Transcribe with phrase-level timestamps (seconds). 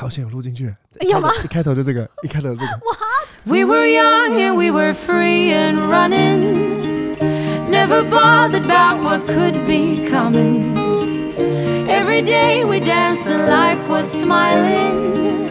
[0.00, 1.28] 好像有录进去，有吗？
[1.44, 2.66] 一开头就这个，一开头这个。
[3.44, 7.18] We were young and we were free and running.
[7.68, 10.74] Never bothered about what could be coming.
[11.86, 15.50] Every day we danced and life was smiling.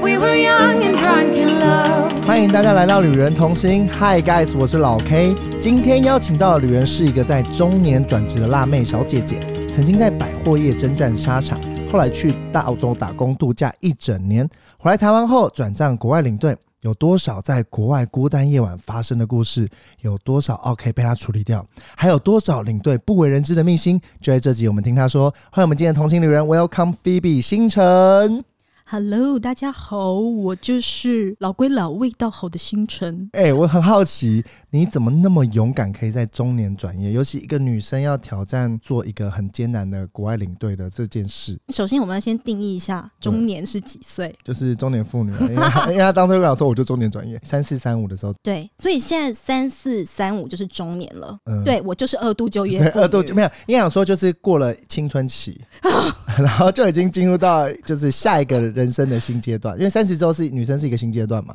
[0.00, 2.24] We were young and drunk in love.
[2.24, 5.34] 欢迎大家来到旅人同行，Hi guys，我是老 K。
[5.60, 11.58] 今天邀请到的旅人是一个在中年转职的辣妹小姐姐，曾经在百货业征战沙场，
[11.90, 14.46] 后来去大澳洲打工度假一整年，
[14.78, 16.56] 回来台湾后转战国外领队。
[16.82, 19.66] 有多少在国外孤单夜晚发生的故事？
[20.02, 21.66] 有多少 OK 被他处理掉？
[21.96, 23.98] 还有多少领队不为人知的秘辛？
[24.20, 25.30] 就在这集，我们听他说。
[25.50, 28.44] 欢迎我们今天的同行旅人，Welcome Phoebe 星辰。
[28.90, 33.28] Hello，大家好，我就是老归老、味道好的星辰。
[33.34, 37.12] 哎、我很好奇，你怎么那么勇敢，可以在中年转业？
[37.12, 44.34] 尤其一个女生要挑战做一个很艰难的国外领队的这件事，首先，我们要先定义一下中年是几岁。
[44.42, 45.38] 就是中年妇女啊。
[45.42, 51.38] 因为她因为她当初跟我说，我就中年转业，三四三五的时候，对，所以现在三四三五就是中年了。
[51.44, 55.60] 嗯，对我就是二度就业 二度就没有，应该想说就是过了青春期，
[56.38, 59.76] 然后就已经进入到就是下一个人生的新阶段。
[59.76, 61.54] 因为三十周是女生是一个新阶段嘛，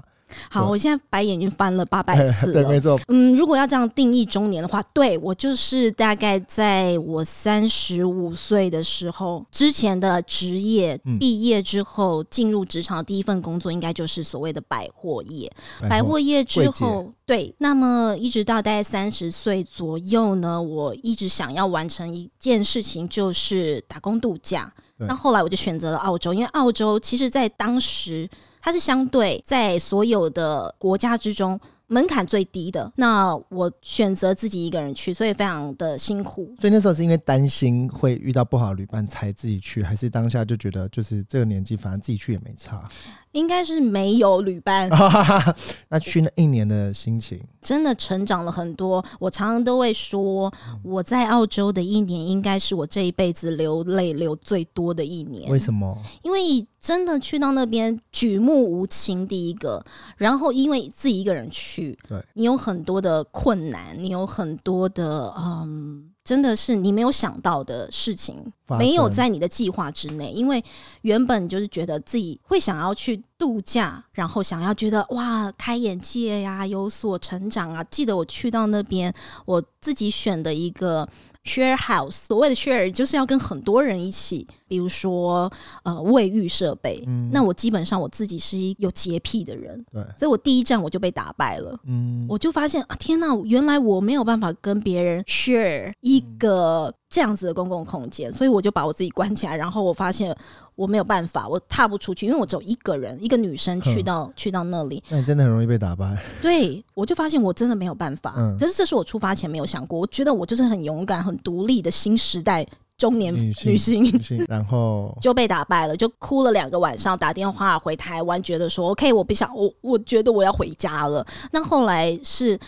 [0.50, 2.80] 好，我现在白眼已经翻了八百次 对，了没。
[2.80, 15.52] 错，嗯，如果要这样定义中年的话，对我就是大概在我三十五岁的时候，之前的职业嗯毕业之后进入职场的第一份工作，应该就是所谓的百货业。
[15.90, 24.74] 百货业之后，对，那么一直到大概三十岁左右呢，我一直想要完成一件事情，就是打工度假。
[25.04, 28.30] 对那后来我就选择了澳洲，因为澳洲其实在当时
[28.62, 31.60] 它是相对在所有的国家之中。
[31.88, 36.52] 门槛最低的，那我选择自己一个人去，所以非常的辛苦。
[36.60, 42.90] 所以那时候是因为担心会遇到不好的旅伴才自己去，还是当下就觉得就是这个年纪，反正自己去也没差。
[43.34, 44.90] 应该是没有旅伴，
[45.90, 49.04] 那去那一年的心情，真的成长了很多。
[49.20, 50.52] 我常常都会说，
[50.84, 55.52] 我在澳洲的一年，应该是我这一辈子流泪流最多的一年。
[55.52, 55.98] 为什么？
[56.22, 59.84] 因为真的去到那边举目无亲，第一个，
[60.16, 66.13] 然后因为自己一个人去，对你有很多的困难，你有很多的嗯。
[66.24, 70.32] 真的是你没有想到的事情，没有在你的计划之内。
[70.32, 70.64] 因为
[71.02, 77.84] 原本就是觉得自己会想要去度假，然后想要觉得哇开眼界呀、有所成长啊。
[77.86, 79.14] 记得我去到那边，
[79.46, 81.08] 我自己选的一个
[81.44, 85.52] share house，所谓的 share 就是要跟很多人一起，比如说
[85.84, 87.04] 呃卫浴设备。
[87.08, 91.78] 嗯那我基本上我自己是一有洁癖的人，对，所以我第一站我就被打败了。
[91.86, 99.56] 嗯，我就发现啊，天呐，原来我没有办法跟别人 share 一个这样子的公共空间，所以我就把我自己关起来。
[99.56, 100.36] 然后我发现
[100.74, 106.18] 我没有办法，我踏不出去，因为我只有一个人，一个女生去到去到那里，那你真的很容易被打败。
[106.42, 108.34] 对我就发现我真的没有办法。
[108.38, 112.66] 嗯可是这是我出发前没有想过，我觉得我就是很勇敢、很独立的新时代
[112.98, 113.32] 中年。
[113.32, 114.04] 女性，
[114.50, 121.24] 然后就被打败了，就哭了两个晚上，打电话回台湾，觉得说 OK，我不想，我我觉得我要回家了。
[121.52, 122.60] 那后来是。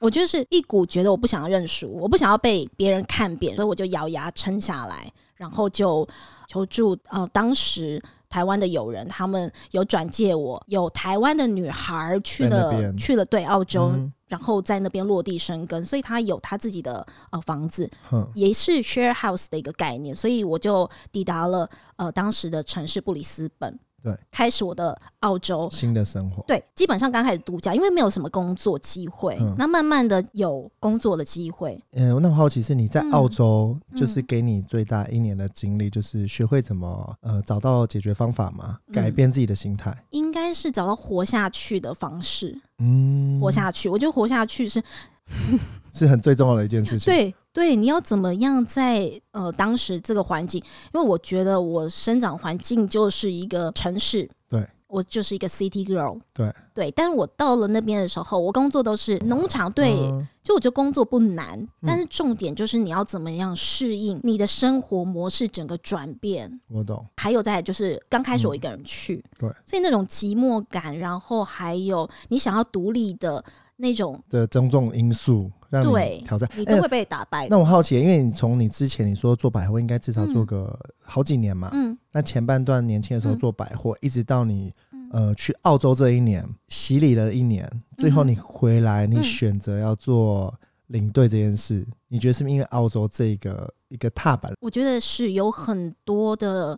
[0.00, 6.06] 我就是一股觉得我不想要认输，我不想要被别人看扁，所以我就咬牙撑下来，然后就
[6.46, 17.90] 求助呃当时台湾的友人，他们有转借我，有台湾的女孩去了去了对澳洲，嗯然后在那边落地生根，所以他有他自己的呃房子，
[18.34, 21.66] 也是 share house 的一个概念，所以我就抵达了
[21.96, 25.68] 呃当时的城市布里斯本，对，开始我的澳洲。
[25.72, 31.82] 新的生活，对，基本上刚开始度假，因为没有什么工作机会，嗯那慢慢的有工作的机会。
[31.92, 39.96] 嗯，那我好奇是你在嗯澳洲，就是嗯给你最大一年的经历，就是学会怎么呃找到解决方法嘛，嗯改变自己的心态。
[40.10, 43.88] 应该是找到活下去的方式，嗯，活下去。
[43.88, 44.82] 我觉得活下去是
[45.92, 50.62] 是很最重要的一件事情。，对对，你要怎么样在呃当时这个环境？
[50.94, 56.90] 因为我觉得我生长环境就是一个城市，对我就是一个 city girl，对对。
[56.92, 66.60] 但是我到了那边的时候，我工作都是农场，对，嗯就我觉得工作不难，但是重点就是你要怎么样适应你的生活模式整个转变。
[66.68, 67.04] 我懂。
[67.16, 73.44] 还有再就是刚开始我一个人去，嗯对所以那种寂寞感，然后还有你想要独立的
[73.78, 76.48] 那种，的种种因素让对你挑战。
[76.52, 77.56] 哎你都会被打败的。
[77.56, 81.70] 那我好奇，因为你从你之前你说做百货，应该至少做个好几年嘛。
[81.72, 84.74] 嗯，那前半段年轻的时候嗯做百货，一直到你
[85.12, 90.52] 呃去澳洲这一年，洗礼了一年，最后你回来，你嗯选择要做
[90.88, 94.52] 领队这件事，你觉得是不是因为澳洲这个一个踏板？
[94.60, 96.76] 我觉得是有很多的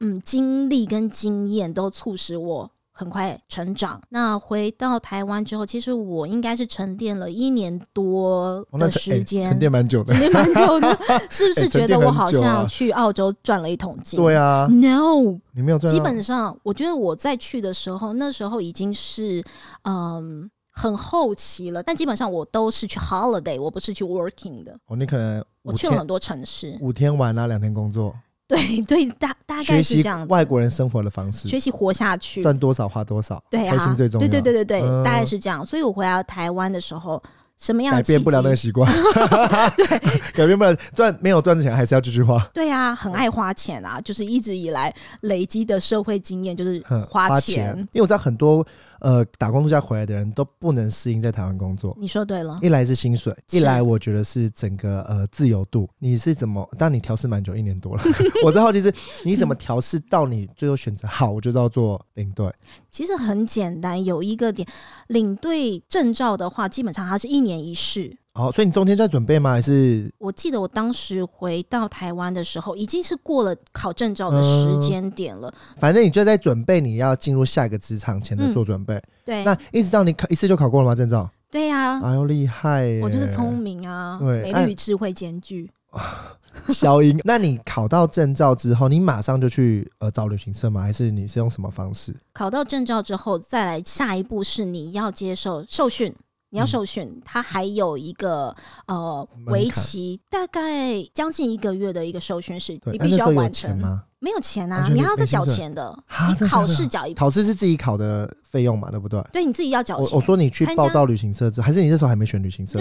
[0.00, 2.70] 嗯经历跟经验都促使我
[3.02, 4.00] 很快成长。
[4.10, 10.20] 那回到台湾之后，其实我应该是沉淀了一年多的时间，沉淀蛮久的沉。
[10.20, 14.20] 淀蛮久的， 是不是觉得我好像去澳洲赚了一桶金？
[14.20, 19.42] 对啊，，No，你没有赚，基本上我觉得我在去的时候，那时候已经是
[19.82, 20.50] 嗯。
[20.74, 24.74] 很后期了，但基本上我都是去 holiday，我不是去 working 的。
[24.86, 28.14] 哦，你可能我去了很多城市，五天玩啊，两天工作，
[28.56, 30.32] 对 对，大大概是这样子。
[30.32, 34.28] 外国人生活的方式，学习活下去，赚多少花多少，对啊，开心最重要。
[34.28, 35.64] 对对对对对，嗯大概是这样。
[35.64, 37.22] 所以我回到台湾的时候，
[37.58, 38.90] 什么样改变不了那个习惯，
[39.76, 39.86] 对，
[40.34, 47.76] 改变不了赚没有赚钱还是要继续花，对啊，很爱花钱啊，就是一直以来累积的社会经验，就是哼花钱。
[47.92, 48.66] 因为我知道很多
[49.00, 51.96] 呃打工度假回来的人都不能适应在台湾工作。
[52.00, 55.88] 你说对了，一来是薪水，一来我觉得是整个呃自由度。
[55.98, 56.68] 你是怎么？
[56.78, 58.02] 当你调试蛮久，一年多了。
[58.44, 58.92] 我在好奇是，
[59.24, 62.52] 你怎么调试到你最后选择好，我就要做领队。
[62.90, 64.66] 其实很简单，有一个点，
[65.08, 68.16] 领队证照的话，基本上它是一年一试。
[68.34, 69.50] 哦、所以你中间在准备吗？
[69.50, 75.52] 还是我记得我当时回到台湾的时候，已经是过了考证照的时间点了。
[75.76, 78.98] 反正你就在准备你要进入下一个职场前的嗯做准备？
[79.22, 80.94] 对，那一直到你考一次就考过了吗？
[80.94, 81.30] 证照？
[81.50, 82.98] 对呀、哎呦，厉害！
[83.02, 85.70] 我就是聪明啊，对哎美丽与智慧兼具。
[86.72, 87.20] 消音。
[87.24, 90.80] 那你考到证照之后，你马上就去呃找旅行社吗？
[90.80, 92.16] 还是你是用什么方式？
[92.32, 96.14] 考到证照之后，再来下一步是你要接受受训。
[96.52, 98.54] 你要嗯受训，它还有一个
[98.86, 103.70] 呃为期大概将近一个月的一个受训是，对，你必须要完成。
[103.70, 104.04] 钱吗？
[104.18, 105.88] 没有钱啊，你还要再缴钱的。
[106.06, 109.20] 啊你考试缴一，考试是自己考的费用嘛，对不对？
[109.32, 110.10] 对你自己要缴钱。
[110.12, 112.78] 我我说你去报到旅行社之，还是你那时候还没选旅行社？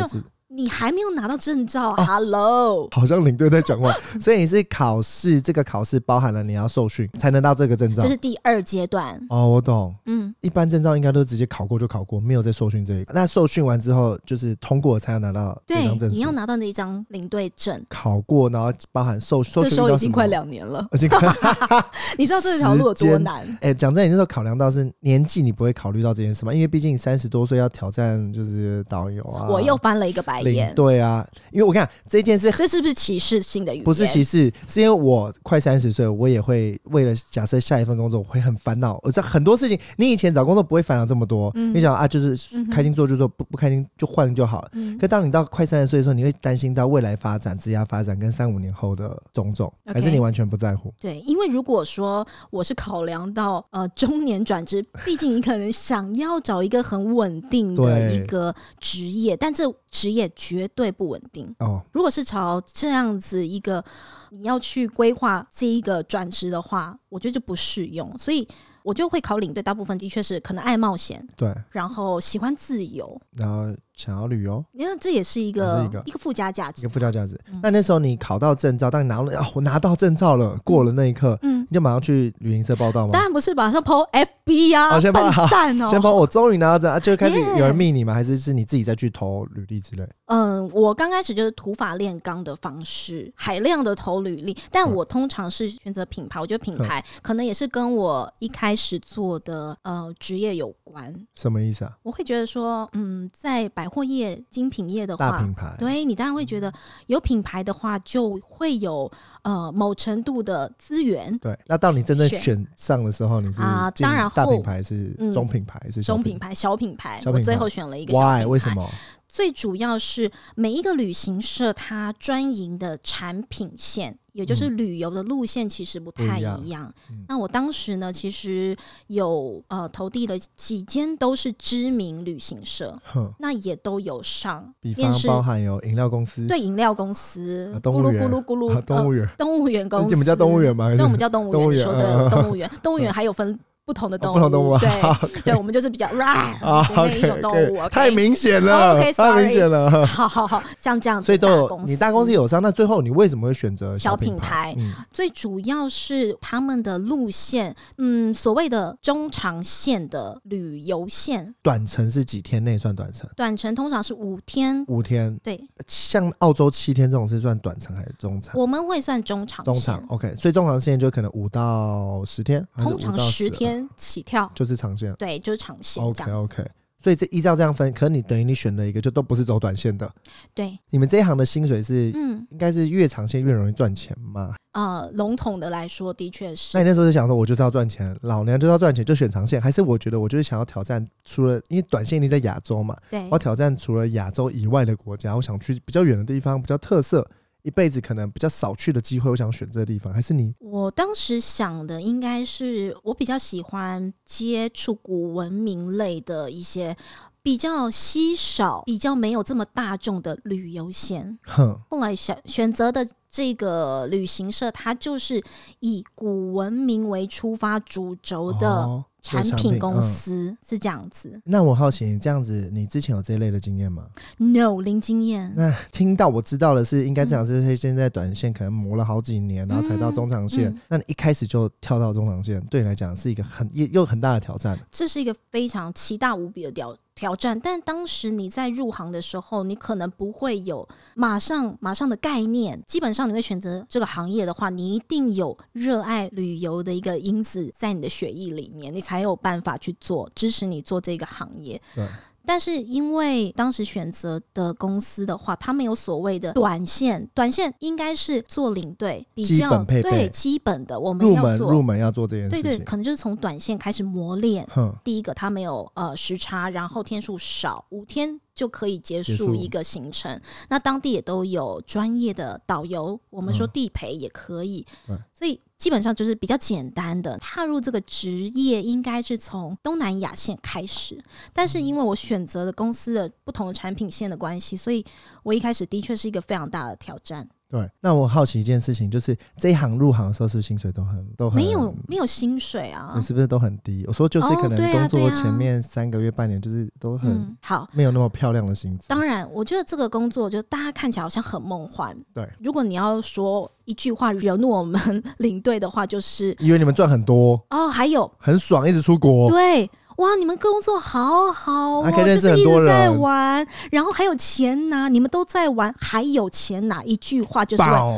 [0.54, 3.90] 你还没有拿到证照、哦 h e l l o 好像领队在讲话，
[4.20, 8.10] 所以你是考试，这个考试包含了你要受训才能到这个证照这。
[8.10, 9.18] 是第二阶段。
[9.30, 9.96] 哦，我懂。
[10.08, 13.14] 嗯，一般证照应该都直接考过就考过，没有在受训这一个。
[13.14, 16.16] 那受训完之后，就是通过才要拿到这对张，证书。
[16.16, 17.84] 你要拿到那一张领队证。
[17.88, 21.32] 考过，然后包含受受这训到什么时候已经快，两年了， 已经快。
[22.18, 23.58] 你知道这条路有多难？
[23.62, 26.54] 哎、讲真，你那时候考量到是年纪，你不会考虑到这件事吗？
[26.54, 30.74] 因为毕竟三十多岁要挑战就是导游啊，我又翻了一个白眼。
[30.74, 31.28] 对啊。
[31.52, 33.84] 因为我看这件事这是不是歧视性的语言？
[33.84, 39.00] 不是歧视，是因为我快三十岁，我也会为了假设下一份工作，我会很烦恼。
[39.04, 42.36] 我知道很多事情，你以前找工作不会烦恼这么多，嗯你想啊，就是
[42.72, 44.70] 开心做就做，不不开心就换就好了。
[44.74, 50.94] 嗯可当你到快三十岁的时候，你会担心到未来发展、职业发展跟三五年后的种种还是你完全不在乎？
[51.00, 61.54] 对，因为如果说我是考量到呃中年转职，毕竟你可能想要找一个很稳定的一个职业，但这职业绝对不稳定。
[61.60, 63.84] 哦，如果是朝这样子一个
[64.30, 68.48] 你要去规划这一个转职的话，我觉得就不适用，所以
[68.84, 69.62] 我就会考领队。
[69.62, 76.90] 大部分的确是可能爱冒险，对，然后喜欢自由，然后想要旅游，你看这也是一也个是一个附加价值一个。
[76.90, 77.40] 附加价值。
[77.52, 83.22] 嗯那那时候你考到证照，当你拿了，哦，我拿到证照了，过了那一刻，嗯，你就马上去旅行社报道吗当？
[83.22, 88.14] 然不是马上 PO FB 啊，哦先 po 笨蛋哦， 先帮我终于拿到证，啊就开始有人密你吗？
[88.14, 90.08] 还是是你自己再去投履历之类？
[90.26, 96.40] 嗯，我刚开始就是土法炼钢的方式，海量的投履历，但嗯我通常是选择品牌。
[96.40, 101.14] 我觉得品牌可能也是跟我一开始做的呃职业有关。
[101.36, 101.92] 什么意思啊？
[102.04, 106.72] 我会觉得说，嗯，在百货业、精品业的话大品，牌，对你当然会觉得
[107.08, 111.38] 有品牌的话，就会有呃某程度的资源。
[111.40, 111.58] 对。
[111.68, 118.46] 那到你真正选选上的时候，你是啊当然后大品牌是嗯中品牌还是小中品牌、小品牌，我最后选了一个小品？Why？
[118.46, 118.74] 为什？
[118.74, 118.90] 么？
[119.28, 126.94] 最主要是每一个旅行社它专营的产品线，也就是旅游的路线，其实不太一样一样。
[127.10, 128.76] 嗯那我当时呢，其实
[129.08, 132.98] 有呃投递了几间都是知名旅行社，
[133.40, 135.14] 那也都有上比方。
[135.28, 140.86] 包含有饮料公司，对饮料公司啊，咕噜咕噜咕噜，啊，动物园，呃动物园 公司，你们叫动物园吗？
[140.86, 141.72] 还是对，我们叫动物园。
[141.72, 144.70] 你说对动物园，动物园 还有分不同的动物，哦不同动物。
[144.72, 147.90] 啊， 对好对，我们就是比较 r 啊的那一种动物。
[147.90, 150.06] 太明显了，太明显了。
[150.06, 154.74] 好好好，像这样子，所以都有你大公司有上，那最后你为什么会选择小品品牌？
[154.78, 163.30] 嗯，最主要是他们的路线，嗯，所谓的中长线的旅游线，短程是几天内算短程？
[163.36, 164.86] 短程通常是五天。
[164.88, 168.54] 五天，对，像澳洲七天这种是算短程还是中长？
[168.58, 175.14] 我们会算中长，中长 OK，所以中长线就可能五到十天，通常5到12十天起跳，就是长线。
[175.16, 176.66] 对，就是长线 OK OK
[177.04, 180.08] 所以这依照这样分，可你等于你选了一个就都不是走短线的。
[180.54, 184.54] 对，你们这一行的薪水是、嗯，应该是越长线越容易赚钱嘛？
[184.74, 186.78] 呃，笼统的来说，的确是。
[186.78, 193.20] 那你那时候就想说，我就是要赚钱，老娘就是要赚钱，就选长线，还是我觉得我就是想要挑战，除了因为短线你在亚洲嘛，对。
[193.26, 197.28] 我要挑战除了亚洲以外的国家，我想去比较远的地方，比较特色，
[197.64, 206.96] 一辈子可能比较少去的机会，我想选这个地方，还是你我当时想的应该是，我比较喜欢接触古文明类的一些
[207.44, 211.38] 比较稀少、比较没有这么大众的旅游线。
[211.44, 215.44] 哼后来选选择的这个旅行社，它就是
[215.80, 221.40] 以古文明为出发主轴的哦产品公嗯司，是这样子。
[221.46, 230.70] 那我好奇，你这样子，你之前有这一类的经验吗？No 零经验，那听到我知道的是，应该这样是现在短线可能磨了好几年，然后才到中长线。
[230.70, 234.78] 嗯那你一开始就跳到中长线，对你来讲是一个很又又很大的挑战。
[234.92, 237.60] 这是一个非常奇大无比的挑挑战。
[237.60, 242.82] 但当时你在入行的时候，你可能不会有马上马上的概念。
[242.88, 251.80] 基本上你会选择这个行业的话，你一定有热爱旅游的一个因子在你的血液里面，你才有办法去做支持你做这个行业。
[251.94, 252.08] 对。
[252.46, 261.72] 但是因为当时选择的公司的话，他们有所谓的短线，短线应该是做领队比较对基本的，我们入门要做。
[261.72, 264.68] 入门要做这件对对，可能就是从短线开始磨练。
[265.04, 269.56] 第一个，它没有呃时差，然后天数少，五天就可以结结束束。
[269.56, 270.40] 一个行程。
[270.70, 273.70] 那当地也都有专业的导游，我们说嗯。
[273.72, 275.18] 地陪也可以，对。
[275.34, 277.36] 所以基本上就是比较简单的。
[277.40, 281.20] 踏入这个职业应该是从东南亚线开始，
[281.52, 285.04] 但是因为我选择的公司的不同的产品线的关系，所以
[285.42, 287.50] 我一开始的确是一个非常大的挑战。
[287.72, 287.90] 对。
[288.02, 294.04] 那我好奇一件事情，就是这一行入行的时候，是不是薪水都很都很没有没有薪水啊你，是不是都很低？
[294.08, 297.88] 我说就是哦可能工作前面三个月、半年，就是都很嗯，好。
[297.94, 299.08] 没有那么漂亮的薪资。
[299.08, 302.16] 当然，我觉得这个工作就大家看起来好像很梦幻。
[302.34, 309.50] 对，如果你要说一句话惹怒我们 领队的话，就是以为你们赚很多，哦，还有很爽，一直出国。
[309.50, 309.90] 对。
[310.22, 317.04] 哇，你们工作好好哦，还可以认识就是一直在玩，然后还有钱拿，你们都在玩，还有钱拿。
[317.04, 318.18] 一句话就是爆！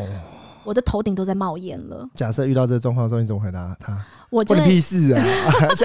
[0.65, 3.97] 我的头顶都在冒烟了，假设遇到这个状况的时候，你怎么回答他？
[4.33, 5.23] 关你我就会屁事啊！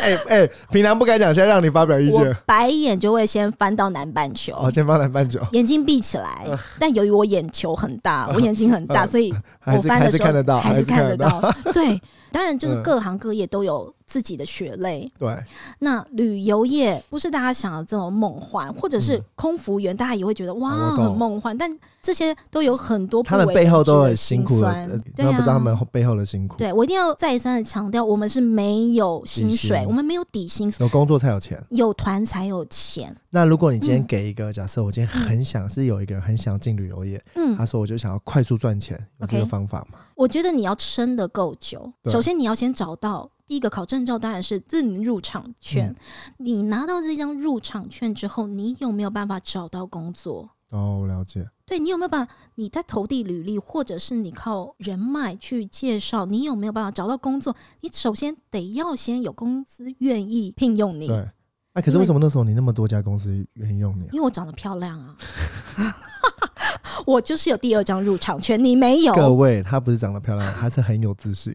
[0.00, 2.36] 哎哎、平常不敢讲，现在让你发表意见。
[2.46, 6.46] 白眼就会先翻到南半球，哦，先翻南半球，眼睛闭起来。
[6.78, 9.32] 但由于我眼球很大，我眼睛很大，所以
[9.66, 11.40] 我翻的时候是看得到，还是看得到。
[11.40, 11.54] 到。
[11.72, 12.00] 对，
[12.32, 15.10] 当然就是嗯各行各业都有自己的血泪。
[15.18, 15.36] 对，
[15.80, 26.56] 那旅游业不是大家想的这么梦幻，或者是嗯空服员，大家也会觉得哇很梦幻，但这些都有很多不他们背后都很辛苦对啊不知道他们背后的辛苦。
[26.56, 31.62] 对我一定要再三的强调，我们是没有薪水，薪我们没有底薪，有工作才有钱。
[31.70, 33.14] 有团才有钱。
[33.30, 39.98] 那如果你今天嗯给一个假设，我今天很想是有一个人很想进旅游业，嗯他，说我就想要快速赚钱，有这个方法吗？
[40.14, 45.88] 我觉得你要撑得够久，首先你要先找到第一个考证照，当然是自入场券。
[45.88, 45.96] 嗯
[46.38, 50.50] 你拿到这张入场券之后，你有没有办法找到工作？
[50.70, 51.48] 哦，我了解。
[51.64, 52.32] 对你有没有办法？
[52.56, 57.54] 你在投递履历，或者是你靠人脉去介绍，你有没有办法找到工作？
[57.80, 61.28] 你首先得要先有公司愿意聘用你，对。
[61.74, 64.08] 那、可是为为什么那时候你那么多家公司愿意用你、啊？
[64.12, 65.16] 因为我长得漂亮啊。
[67.06, 69.14] 我就是有第二张入场券，你没有。
[69.14, 71.54] 各位，她不是长得漂亮，她是很有自信。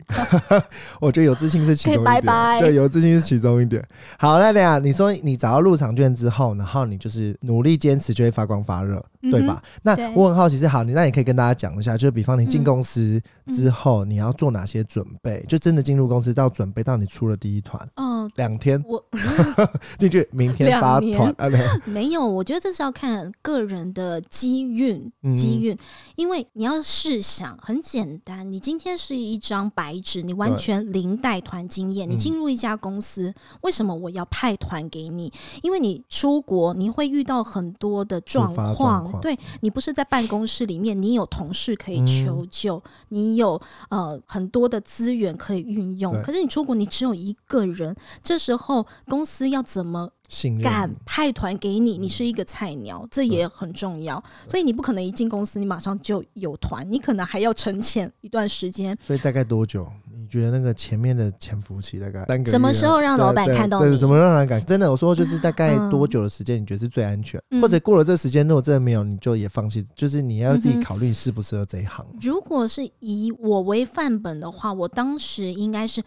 [0.99, 3.83] 我觉得有自信是其中一点，拜拜对，有自信是其中一点。
[4.17, 9.61] 好，那等一下你说你找到入场券之后，然后你就是努力坚持，就会发光发热，对吧？
[9.81, 15.43] 那我很好奇是，好，你那你可以跟大家讲一下，就是比方你进嗯公司之后，你要做哪些准备？
[15.47, 19.03] 就真的进入公司到准备到你出了第一团，嗯、两天我
[19.97, 21.47] 进去，明天发团啊，
[21.85, 25.77] 没有，我觉得这是要看个人的机运，嗯机运。
[26.15, 35.31] 因为你要试想，很简单，你今天是一张白纸，你完全零带团经验，你嗯进入一家公司，为什么我要派团给你？
[35.61, 46.21] 因为你出国，你会遇到很多的状况，对你不是在办公室里面，你有同事可以嗯求救，你有呃很多的资源可以运用。
[46.21, 54.21] 可是你出国，你只有一个人，这时候公司要怎么信任敢派团给你，你是一个菜鸟，这也很重要。
[54.47, 58.97] 所以你不可能一进公司你马上就有团，你可能还要沉潜一段时间。
[59.05, 59.87] 所以大概多久？
[60.11, 64.89] 你你觉得那个前面的潜伏期大概三个月什么时候让老板对对对，看到你什么让人感真的？
[64.89, 67.41] 我说就是大概嗯多久的时间你觉得是最安全？
[67.51, 72.05] 嗯或者过了这时间，如果真的没有，你就也放弃，就是你要自己考虑你适不适合这一行。
[72.21, 76.01] 如果是以我为范本的话，我当时应该是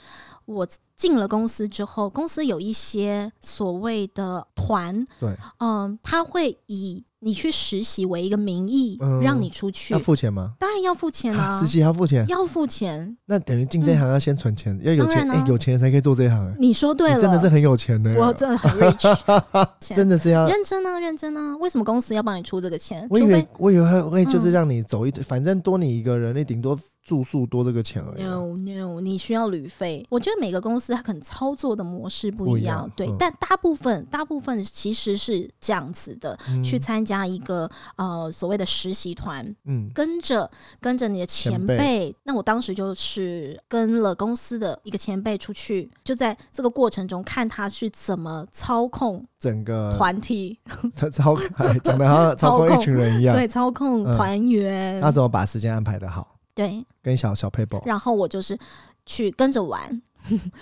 [0.47, 10.53] 我进了公司之后，公司有一些所谓的团，对，嗯，他会以你去实习为一个名义，嗯让你出去要，付钱吗？
[10.59, 13.17] 当然要付钱啊，实习要付钱，要付钱。
[13.27, 20.47] 那等于进这一行要先存钱，要有钱，哎、有钱人才可以做这一行、哎你说对了，真的是很有钱的，我真的很 rich， 真的是要。
[20.47, 21.57] 认真啊，认真啊！
[21.59, 23.07] 为什么公司要帮你出这个钱？
[23.11, 28.31] 我以除非为我以为会会就是嗯让你走一，反正多你一个人，你顶多住宿多这个钱而已啊。
[28.31, 30.05] No No，你需要旅费。
[30.11, 41.79] 我觉得每个公司它可能操作的模式不不一一样，对，嗯但大部分大部分其实是这样子的，嗯去参加一个呃所谓的实习团，嗯，跟着跟着你的前前辈。
[41.79, 50.59] 辈那我当时就是跟了公司的一个前辈出去，就在这个过程中看他去怎么操控整个团体，
[50.93, 56.36] 操操哎讲的好像操控一群人一样，对，操控嗯团员，他怎么把时间安排的好？
[56.57, 58.59] 对，跟小小 paper，然后我就是
[59.05, 60.03] 去跟着玩，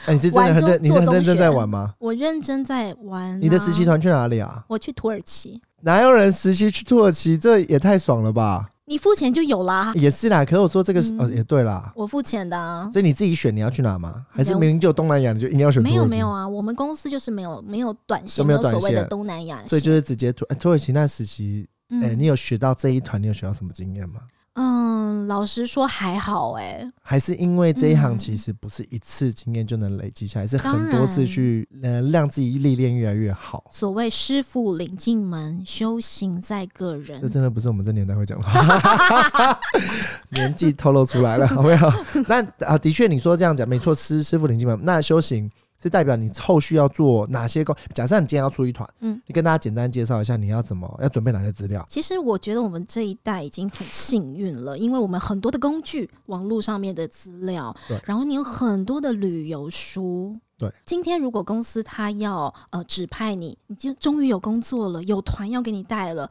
[0.06, 1.94] 哎，你是真的很认，你是很认真在玩吗？
[2.00, 4.64] 我认真在玩、你的实习，团去哪里啊？
[4.68, 7.38] 我去土耳其，哪有人实习去土耳其？
[7.38, 8.68] 这也太爽了吧！
[8.86, 11.92] 你付钱就有啦，也是啦，可是我说这个哦，也对啦。
[11.94, 12.90] 我付钱的、啊。
[12.92, 14.26] 所以你自己选你要去哪吗？
[14.28, 15.80] 还是明明就东南亚，你就一定要选？
[15.80, 24.20] 没有没有，啊，我们公司就是没有没有短线，没有短所谓的东南亚线，所以就是直接土哎土耳其那实习，嗯哎，你有学到这一团，你有学到什么经验吗？
[24.54, 33.64] 嗯，老实说还好哎、还是因为这一行嗯其实不是一次经验就能累积下来，是很多次去呃让自己历练越来越好。
[33.72, 37.30] 所谓师傅领进门，修行在个人这人。
[37.32, 39.58] 真的不是我们这年代会讲的话，
[40.30, 41.92] 年纪透露出来了，好没有？
[42.28, 45.50] 那啊，的确你说这样讲没错，师师傅领进门，那修行
[45.84, 47.76] 是代表你后续要做哪些工？
[47.94, 51.84] 假设你今天要出一团，嗯你跟大家简单介绍一下你要怎么要准备哪些资料？
[51.90, 60.34] 其实我觉得我们这一代已经很幸运了，因为我们很多的工具，网络上面的资料对，然后你有很多的旅游书。
[60.56, 66.30] 对，今天如果公司他要呃指派你，你就终于有工作了，有团要给你带了。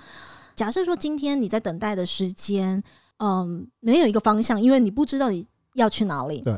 [0.55, 2.81] 假设说今天你在等待的时间，
[3.17, 6.41] 嗯，没有一个方向，因为你不知道你要去哪里。
[6.41, 6.57] 对，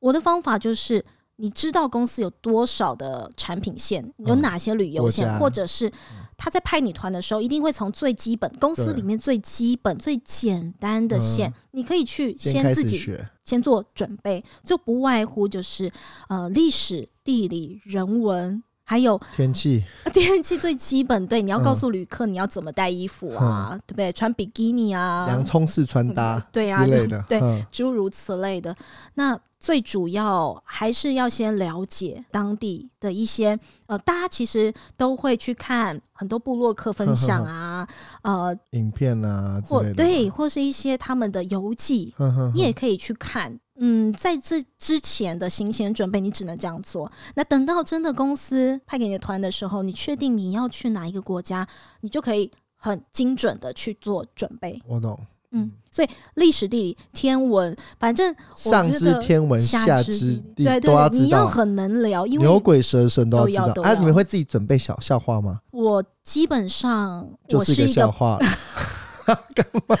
[0.00, 1.04] 我的方法就是，
[1.36, 5.92] 你知道公司有多少的产品线，有嗯哪些旅游线，或者是
[6.36, 12.98] 他在派你团的时候，一定会从最基本公司里面最基本、最简单的线，嗯你可以去先自己
[13.44, 15.92] 先做准备，就不外乎就是
[16.28, 18.62] 呃历史、地理、人文。
[18.88, 19.84] 还有天气。
[20.14, 21.76] 天气最基本，对，你要告嗯。
[21.76, 24.12] 诉旅客你要怎么带衣服啊，对不对？
[24.12, 27.66] 穿比基尼啊，洋葱式穿搭对啊之类的，对嗯。
[27.72, 28.74] 诸如此类的。
[29.14, 37.86] 那最主要还是要先了解当地的一些呃，大家其实都会去看很多部落客分享啊，
[38.22, 42.14] 呃，影片啊或对，或是一些他们的游记，
[42.54, 43.58] 你也可以去看。
[43.78, 47.10] 嗯，在这之前的行前准备，你只能这样做。
[47.34, 51.66] 那等到真的公司派给你的团的时候，你确定你要去哪一个国家，
[52.00, 54.80] 你就可以很精准的去做准备。
[54.86, 55.18] 我懂。
[55.52, 58.34] 嗯，所以历史、地理、天文，反正
[58.64, 61.28] 我上知天文，下知对对，你。
[61.28, 63.68] 要很能聊，因为牛鬼蛇神都要都知道啊！
[63.68, 65.60] 要都要你们会自己准备小笑话吗？
[65.70, 68.38] 我基本上就是一个，笑话，
[69.54, 69.96] 干嘛？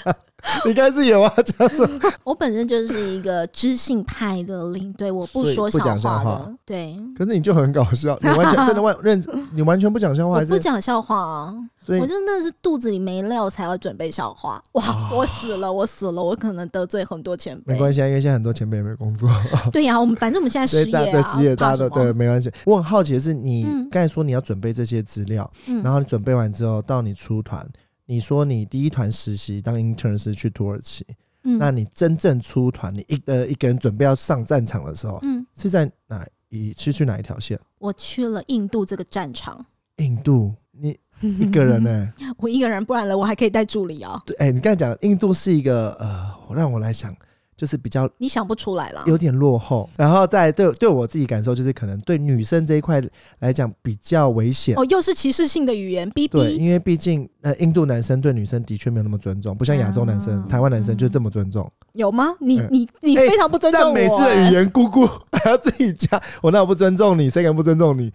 [0.64, 2.00] 你该是有啊，讲什么？
[2.22, 10.52] 我本身就是一个知性派的领队，我不所以说不讲话的对，可是你就很搞笑，你完全真的完 认，你完全不讲笑话，我还是？
[10.52, 11.52] 不讲笑话啊，
[11.84, 17.72] 所以我真的是肚子里没料才要准备笑话，哇，我死了，我死了，我可能得罪很多前辈。
[17.72, 17.78] 没。
[17.78, 19.28] 关系啊，因为现在很多前辈也没工作，
[19.72, 22.04] 对呀、我们反正我们现在失业啊，对失业，大家都怕什么？
[22.04, 22.52] 对没关系。
[22.64, 23.88] 我很好奇的是，你嗯。
[23.90, 25.82] 刚才说你要准备这些资料，嗯。
[25.82, 27.66] 然后你准备完之后到你出团，
[28.06, 31.04] 你说你第一团实习当 intern 是去土耳其，
[31.42, 37.58] 嗯那你真正出团，你一呃一个人准备要上战场的时候，嗯，是在哪一是去哪一条线？
[37.78, 39.66] 我去了印度这个战场，
[39.96, 44.20] 印度，你一个人呢、 我一个人，不然了我还可以带助理哦。
[44.24, 47.14] 对，哎、你刚才讲印度是一个呃，让我来想，
[47.56, 49.02] 就是比较你想不出来了。
[49.06, 53.02] 有点落后，然后再对对我自己感受就是可能对女生这一块
[53.38, 54.74] 来讲比较危险。
[54.78, 61.70] 哦，又是歧视性的语言，B 对，因为毕竟呃，印度男生对女生的确没有那么尊重，不像亚洲男生、啊台湾男生就这么尊重。
[61.92, 62.34] 有吗？
[62.40, 68.12] 你嗯你你哎非常不尊重我、赞美式的哎语言，姑姑 还要自己加，我那我不尊重你，谁敢不尊重你？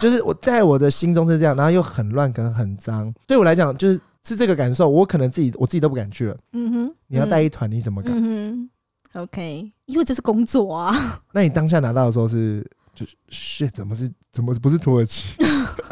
[0.00, 6.36] 就是我在我的心中是这样，然后又很乱跟很脏，对我来讲就是是这个感受，我可能自己我自己都不敢去了。
[6.52, 8.12] 嗯哼，你要带一团，你怎么敢？
[8.14, 8.70] 嗯哼，
[9.14, 11.22] OK，因为这是工作啊。
[11.32, 15.36] 那你当下拿到的时候是就 shit，怎么是怎么不是土耳其？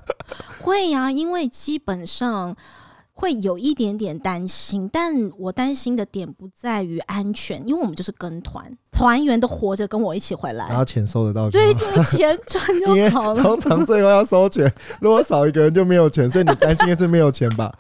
[0.61, 2.57] 会呀、因为基本上
[3.13, 12.03] 会有一点点担心，但我担心的点不在于安全，因为我们就是跟团，团员都活着跟我一起回来然，后钱收得到就对好。
[12.03, 13.43] 钱赚就好了。
[13.43, 17.71] 通常最后要收钱，如果少一个人就没有钱，所以你担心的是没有钱吧？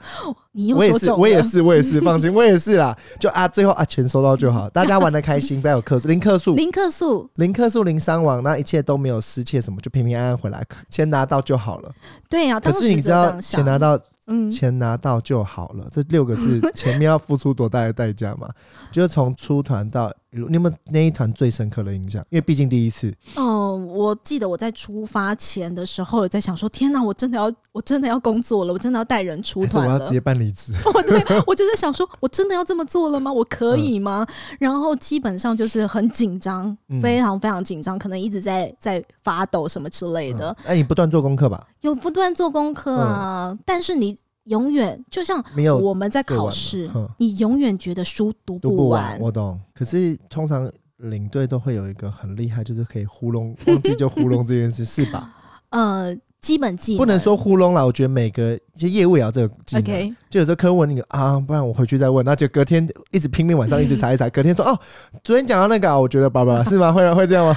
[0.52, 2.94] 你我也是，我也是，我也是，放心，我也是啦。
[3.18, 11.90] 就啊，最后啊，钱收到就好，大家玩的开心，不要有客诉，零客诉，零克数，零客诉，零伤亡，那一切都没有失窃什么，就平平安安回来，钱拿到就好了。
[12.28, 18.48] 对呀、啊，可是你知道，钱拿到，嗯，钱拿到就好了，这六个字 前面要付出多大的代价嘛？
[18.90, 22.22] 就是从出团到你有没有那一团最深刻的印象？
[22.30, 30.12] 因为毕竟第一次，哦，我记得我在出发前的时候，有在想说，天哪，我真的要，我真的要工作了，我真的要带人出团了我要直。
[30.12, 30.72] 接办离职？
[30.92, 33.32] 我对 我就在想说，我真的要这么做了吗？
[33.32, 34.26] 我可以吗？
[34.58, 41.66] 然后基本上就是很紧张，嗯非常非常紧张，可能一直在在发抖什么之类的，嗯那、你不断做功课吧？
[41.80, 43.56] 有不断做功课啊。
[43.64, 49.20] 但是你永远就像没有我们在考试嗯，你永远觉得书读读不不完完，。
[49.20, 49.60] 我懂。
[49.74, 55.32] 可是通常领队都会有一个很厉害，就是可以糊弄，忘记就糊弄这件事，是吧？
[55.70, 60.16] 呃，基本技能不能说糊弄了，我觉得每个就业务也要这个技能。
[60.30, 64.78] 就有时候客户问你啊，不然我回去再问，那就隔天一直拼命晚上一直查一查，隔天说哦，
[65.24, 66.92] 昨天讲到那个、啊，我觉得爸爸是吗？
[66.92, 67.56] 会会这样吗？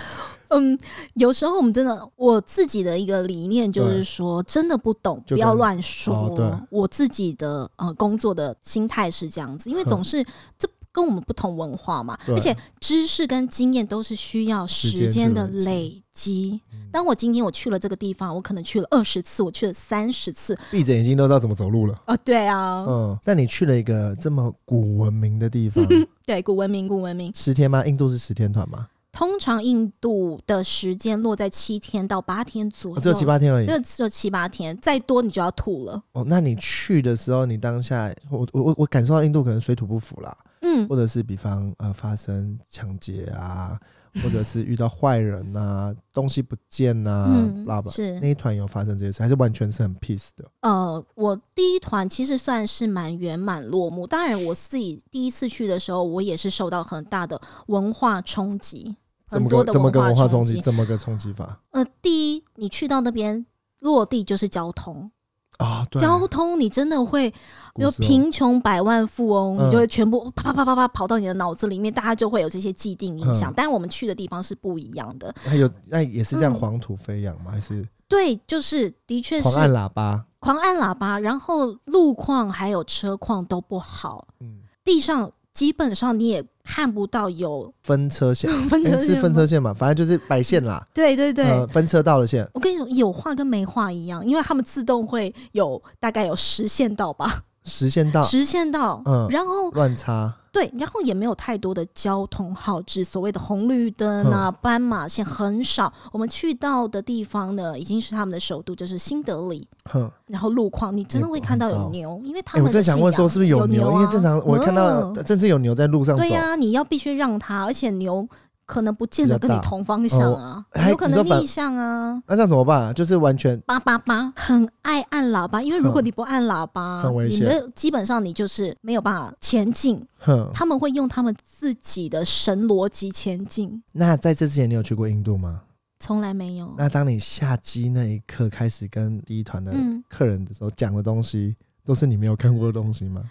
[0.49, 0.77] 嗯，
[1.13, 6.35] 有时候我们真的，我自己的一个理念就是说，真的不懂不要乱说。
[6.69, 10.23] 我自己的呃工作的心态是这样子，因为总是
[10.57, 16.59] 这跟我们不同文化嘛，而且知识跟经验都是需要时间的累积
[16.91, 22.01] 当我今天我去了这个地方，我可能去了二十次，我去了三十次闭着眼睛都知道怎么走路了。
[22.05, 25.85] 啊，对啊，嗯，但你去了一个这么古文明的地方，
[26.25, 27.31] 对，古文明，古文明。
[27.35, 27.85] 十天吗？
[27.85, 28.87] 印度是十天团吗？
[29.19, 33.67] 通常印度的时间落在七天到八天左右，哦只有七八天而已。
[33.67, 36.01] 就只有七八天，再多你就要吐了。
[36.13, 43.77] 哦，那你去的时候，你当下，我我我我感受到印度可能水土不服啦，嗯，或者是比方呃发生抢劫啊，
[44.23, 47.91] 或者是遇到坏人啊，东西不见啊，嗯拉吧。
[47.91, 50.45] 是那一团有发生这些事，还是完全是很 peace 的？
[50.61, 54.07] 呃，我第一团其实算是蛮圆满落幕。
[54.07, 58.95] 当然，我自己第一次去的时候，我也是受到很大的文化冲击，怎
[59.29, 60.59] 很多怎么个文化冲冲击？
[60.61, 63.45] 怎么个冲击法呃，第一，你去到那边
[63.79, 65.09] 落地就是交通，
[65.57, 65.85] 啊？
[65.91, 67.33] 对，交通你真的会
[67.75, 73.51] 有贫穷百万富翁，嗯你就会全部啪啪啪啪啪跑到你的脑子里面，大家就会有这些既定印象。
[73.51, 77.51] 嗯但我们去的地方是不一样的，还有那也是这样嗯黄土飞扬吗？
[77.51, 80.25] 还是对，就是的确是狂按喇叭？
[80.39, 89.73] 狂按喇叭，然后路况还有车况都不好，嗯，地上基本上你也看不到有分车线， 分车线是分车线嘛？
[89.73, 91.45] 反正就是白线啦，对对对。
[91.45, 98.21] 呃，分车道的线，我跟你说，有画跟没画一样，因为他们自动会有大概有实线道吧，实线道。
[98.21, 105.91] 实线道，嗯然后乱插，对，然后也没有太多的交通号志，所谓的红绿灯啊、斑马线很少。
[106.11, 109.65] 我们去到的地方呢，已经是他们的首都，就是新德里。
[109.85, 110.11] 哼。
[110.27, 118.27] 然后路况你真的会看到有牛，因为他们的正想问说是不是有信仰有因为正常我看到嗯甚至有牛在路上走对，呀、你要必须让它，而且牛
[118.69, 122.21] 可能不见得跟你同方向啊，哦有可能逆向啊。
[122.27, 122.93] 那这样怎么办啊？
[122.93, 129.99] 就是完全叭叭叭，很爱按喇叭，因为如果你不按喇叭，很危险你没有基本上你就是没有办法前进。
[130.19, 130.51] 哼。
[130.53, 135.61] 他们会用他们自己的神逻辑前进，那在这之前你有去过印度吗？
[135.99, 136.71] 从来没有。
[136.77, 143.23] 那当你下机那一刻开始跟第一团的嗯，客人的时候，讲的东西都是你没有看过的东西吗？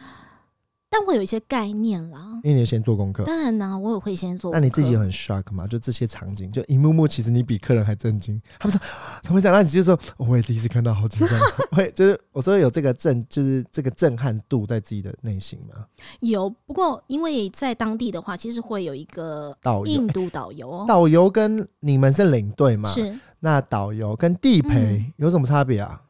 [0.90, 2.40] 但会有一些概念啦。
[2.42, 3.24] 因为你先做功课。
[3.24, 4.52] 当然啦，我也会先做。
[4.52, 5.66] 那你自己有很 shock 吗？
[5.66, 8.40] 就这些场景，就一幕幕，其实你比客人还震惊。
[8.58, 8.86] 他们说
[9.22, 9.56] 怎么会这样？
[9.56, 11.30] 那你就说，哦我也第一次看到，好紧张。
[11.72, 15.84] 会就是我说有这个震，就是这个震撼度在自己的内心吗？
[16.20, 22.88] 有，不过因为在当地的话，其实会有一个导游印度导游哦， 导游跟你们是领队嘛？
[22.88, 26.00] 是那导游跟地陪嗯有什么差别啊？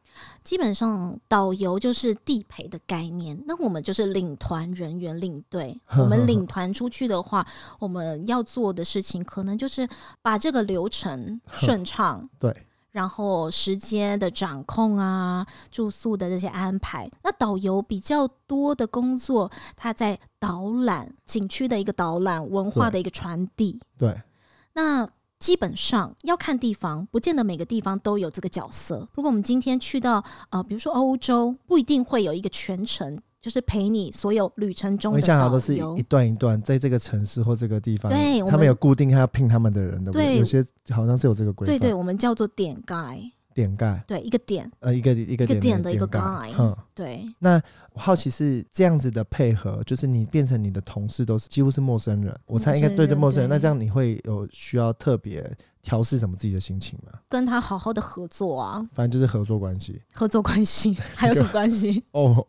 [0.48, 5.78] 基本上导游就是地陪的概念，那我们就是领团人员领队。
[5.98, 7.46] 我们领团出去的话，
[7.78, 9.86] 我们要做的事情可能就是
[10.22, 17.10] 把这个流程 顺畅， 对，然后时间的掌控啊，住宿的这些安排。
[17.22, 23.78] 那导游比较多的工作，他在导览景区的一个导览，文化的一个传递。
[23.98, 24.22] 对，
[24.72, 25.06] 那
[25.38, 29.08] 基本上要看地方，不见得每个地方都有这个角色。
[29.14, 33.20] 如果我们今天去到呃，比如说欧洲，不一定会有一个全程。
[33.40, 36.02] 就就是陪你所有旅程中的我跟你讲，好都是游一。
[36.02, 40.36] 段一段，在这个城市或这个地方，对他们有固定他要聘他们的人，对不对？
[40.36, 41.78] 有些好像是有这个规定。
[41.78, 43.18] 对对，我们叫做点盖，
[43.58, 47.60] 点盖，对，一个点，呃，一个一个一个点的一个盖盖嗯，对，那
[47.92, 53.50] 我好奇是这样子的配合，就是你变成你的同事都是几乎是陌生人，我猜应该对对陌生人。
[53.50, 55.50] 那这样你会有需要特别
[55.82, 57.18] 调试什么自己的心情吗？
[57.28, 60.00] 跟他好好的合作啊，反正就是合作关系。
[60.12, 62.04] 合作关系 还有什么关系？
[62.12, 62.46] 哦，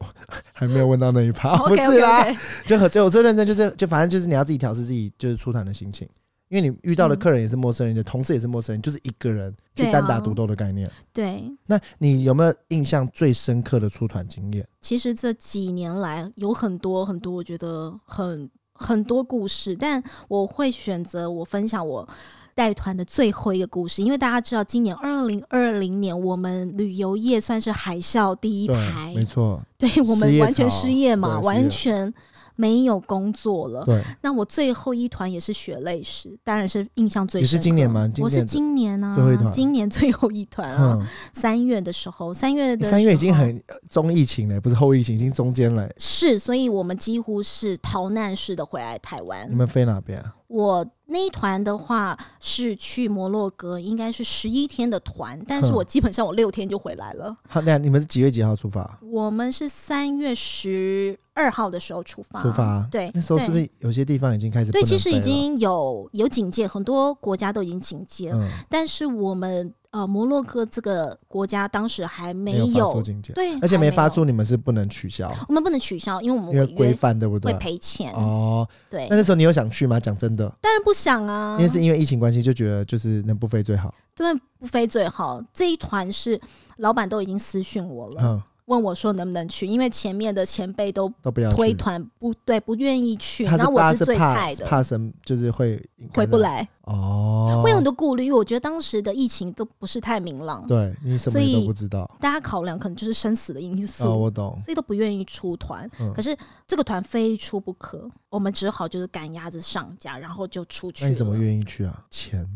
[0.54, 2.24] 还没有问到那一趴， 不是啦，
[2.68, 6.08] 就合就我这认真就是就反正就是你要自己调试自己就是出团的心情。
[6.50, 10.90] 因为你遇到的嗯客人也是陌生人，你的同事也是陌生人，就是一个人去单打独斗的概念。
[11.14, 11.44] 对。
[11.66, 14.68] 那你有没有印象最深刻的出团经验？
[14.82, 22.08] 其实这几年来有很多很多，我觉得很很多故事，但我会选择我分享我
[22.56, 32.14] 带团的最后一个故事，因为大家知道，今年二零二零年我们旅游业算是海啸第一，排没，错，对我们完全失业嘛，业完全
[32.60, 33.86] 没有工作了。
[33.86, 37.58] 对，那我最后一团也是血泪史，当然是印象最你是。
[37.58, 45.90] 今年吗今我是今年啊，最后一团今年最后一团啊，嗯，三月的时候，三月的三月已经很中疫情了，不是后疫情，已经中间了。
[45.98, 49.56] 是，所以我们几乎是逃难式的回来台湾你。
[49.56, 50.36] 们飞哪边啊？
[50.50, 57.36] 我那一团的话是去摩洛哥，应该是十一天的团，但是我基本上我六天就回来了。
[57.48, 59.00] 好，那你们是几月几号出发？
[59.04, 73.02] 我们是三月十二号的时候出发，出发对，那时候是不是有些地方已经开始对，其实已经有有警戒，很多国家都已经警戒了，嗯但是我们呃摩洛哥这个国家当时还没有有，发
[73.34, 77.60] 对，而且没发出，你们是不能取消，我们不能取消，因为我们因为规范对不对会？
[77.60, 78.12] 赔钱。
[78.14, 80.00] 哦，对那，那时候你有想去吗？
[80.00, 83.94] 讲真的，当然不想啊，因为是因为疫情关系，就觉得就是能不飞最好。
[84.16, 85.42] 对不飞最好。
[85.54, 86.40] 这一团是
[86.78, 91.52] 老板都已经私讯我了，嗯，问我说能不能去，因为前面的前辈都都不要。
[91.54, 95.82] 推团不对，不愿意去，他然后我是最菜的，怕生就是会
[96.14, 97.29] 回不来，哦。
[97.64, 102.10] 会有很多顾虑，因为我觉得当时的疫情都不是太明朗，对你什么都不知道。
[102.20, 104.06] 大家考量可能就是生死的因素。
[104.06, 104.60] 哦，我懂。
[104.64, 111.06] 所以都不愿意出团，嗯可是这个团非出不可，我们只好就是赶鸭子上架，然后就出去。
[111.06, 112.04] 那你怎么愿意去啊？
[112.10, 112.48] 钱？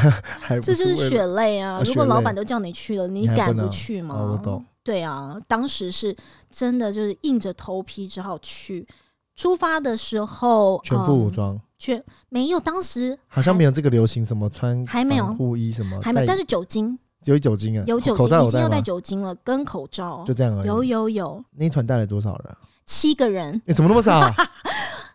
[0.62, 1.74] 这就是血泪啊！
[1.74, 4.14] 啊如果老板都叫你去了，你敢不去吗？
[4.16, 6.16] 哦我懂对啊，当时是
[6.50, 8.86] 真的就是硬着头皮只好去。
[9.34, 18.82] 出发的时候全副武嗯装，却没有，当时好像没有这个流行，什么穿还没有防护衣什么，还没有，但是酒精有酒精啊，有酒口精，已经要戴罩有戴吗？
[18.82, 20.66] 酒精了，跟口罩就这样而已。
[20.66, 22.56] 有有有那一团带了多少人？
[22.84, 24.34] 七个人，哎， 怎么那么少啊？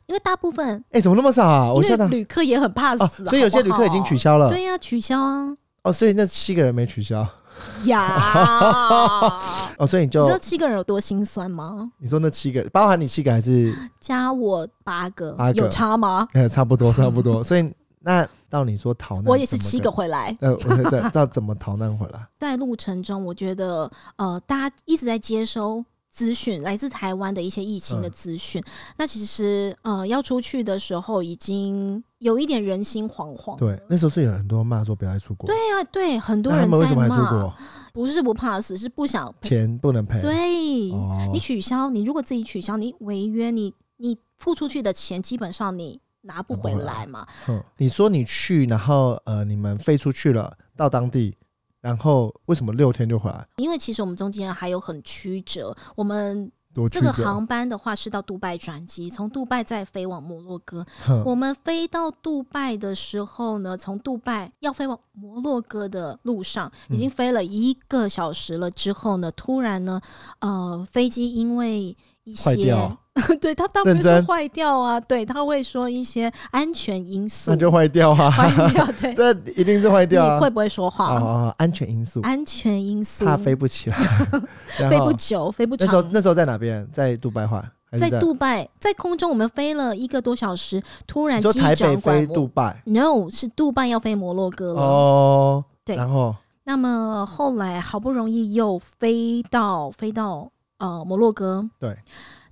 [0.08, 1.71] 因为大部分哎，怎么那么少啊？
[1.73, 4.49] 我为旅客也很怕死哦，啊，所以有些旅客已经取消了。
[4.49, 7.28] 对呀、取消啊哦，所以那七个人没取消。
[7.86, 9.39] 呀！
[9.78, 11.91] 哦，所以你就你知道七个人有多心酸吗？
[11.97, 16.28] 你说那七个，包含你七个还是加我八个，八个有差吗？
[16.34, 17.43] 呃 差不多差不多？
[17.43, 19.91] 所以那到你说逃难，我也是七个。
[19.91, 20.36] 回来。
[20.41, 22.28] 呃，我觉得到怎么逃难回来？
[22.39, 28.63] 在路程中，我觉得呃，大家一直在接收资讯，来自台湾的一些疫情的嗯资讯。
[28.97, 33.58] 那其实呃，要出去的时候，已经有一点人心惶惶。
[33.58, 35.46] 对，那时候是有很多人骂说不要再出国。
[35.46, 37.54] 对啊，对，很多人那他们为什在么还出骂，国？
[37.94, 40.20] 不是不怕死，是不想钱不能赔。
[40.20, 40.92] 对。
[40.94, 47.28] 哦，你取消，你如果自己取消，你违约，你你付出去的钱基本上你拿不回来来嘛。
[47.50, 51.36] 嗯，你说你去，然后呃，你们飞出去了，到当地，
[51.82, 53.46] 然后为什么六天就回来？
[53.58, 57.06] 因为其实我们中间还有很曲折，我们这多曲折。
[57.06, 60.86] 个航班的话是到杜拜转机，从杜拜再飞往摩洛哥。
[61.26, 68.72] 我们飞到杜拜的时候呢，从杜拜要飞往摩洛哥的路上，已嗯经飞了一个小时了。
[68.72, 70.02] 之后呢，突然呢，
[70.40, 72.76] 呃，飞机因为一些
[73.39, 78.32] 对他当然认真会说坏掉啊，对他会说一些安全因素，那就坏掉啊！
[78.32, 78.86] 坏掉。
[78.99, 80.36] 对，这一定是坏掉啊！
[80.36, 81.13] 你会不会说话？
[81.13, 83.97] 哦哦哦安全因素，安全因素，怕飞不起来，
[84.80, 86.02] 然飞不久，飞不那时候。
[86.12, 86.88] 那时候在哪边？
[86.91, 94.82] 在杜拜换还是在杜拜，在空中我们飞了一个多小时，突然机台北飞杜拜 No，是杜拜要飞摩洛哥了。
[94.82, 100.49] 哦，对然后那么后来好不容易又飞到飞到
[100.80, 101.95] 呃摩洛哥，对，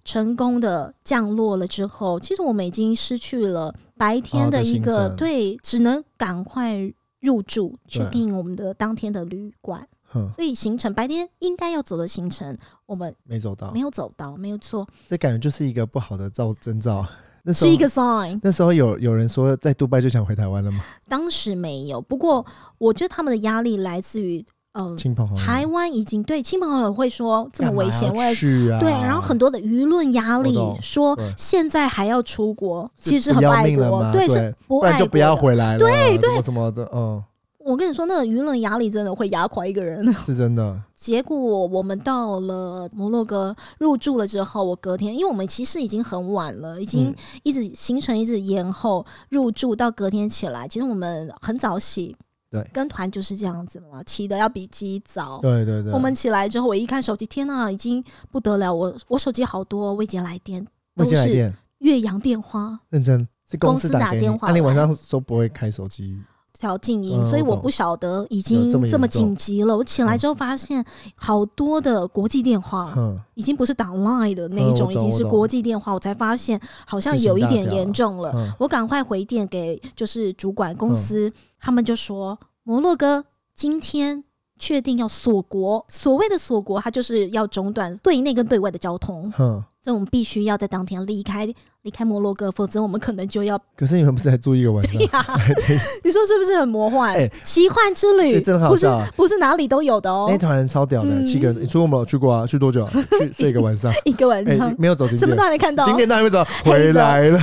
[0.03, 6.77] 成功的降落了之后，其实我们已经失去了白天哦的的一个、对，只能赶快
[7.19, 9.87] 入住，确对定我们的当天的旅馆。
[10.13, 17.05] 哼所以行程白天应该要走的行程，我们没走到没，有走到，没有错，这感觉就是一个不好的兆征兆。
[17.43, 18.39] 那是一个 sign。
[18.43, 20.83] 那时候有有人说在杜拜就想回台湾了吗？
[21.07, 22.45] 当时没有，不过
[22.77, 28.79] 我觉得他们的压力来自于嗯、亲朋好友台湾已经对亲朋好友会说这么危险，要为了去啊？
[28.79, 35.35] 对，然后很多的舆论压力说现在还要出国，其实很爱国，对，是不爱就不要。
[35.35, 37.23] 回来了，对什么什么的，嗯，
[37.57, 40.05] 我跟你说，那个舆论压力真的会压垮一个人。
[40.25, 52.15] 是真的，结果我们到了摩洛哥入住了之后，我隔天，因为我们其实已经很晚了，已经嗯一直行程一直延后，入住到隔天起来，其实我们很早起。
[52.51, 55.39] 对跟团就是这样子嘛，起的要比鸡早。
[55.39, 55.93] 对对对。
[55.93, 58.73] 我们起来之后，我一看手机，天呐，已经不得了！
[58.73, 66.19] 我我手机好多未接来电，都是电，岳阳电话认真是公公司打电话那你晚上都不会开手机，
[66.53, 69.75] 调静音，嗯所以我不晓得已经这么紧急了。
[69.75, 70.83] 我起来之后发现，
[71.15, 75.93] 好多的国际电话嗯，已经不是打 line 的那嗯一种，已经是国际电话。
[75.93, 78.31] 我才发现好像有一点严重了。
[78.35, 84.23] 嗯我赶快回电给就是主管公司，他们就说摩洛哥今天。
[84.63, 89.63] 确定要锁国，所谓的锁国，它就是要中断对内跟对外的交通，哼。
[89.83, 91.47] 所以我们必须要在当天离开
[91.81, 95.01] 离开摩洛哥，否则我们可能就要 可是你们不是还住一个晚上？
[95.01, 95.25] 呀。
[96.05, 97.15] 你说是不是很魔幻？
[97.15, 101.63] 哎奇幻之旅，这真的好不是笑啊不是哪里都有的哦那，团人超屌的，嗯七个人。
[101.63, 102.45] 你说我们有去过啊？
[102.45, 102.87] 去多久？
[103.19, 103.91] 去睡一个晚上。
[104.05, 105.83] 一个晚哎上，没有走景什么都没看到。
[105.85, 107.39] 景点都还没走，回来了，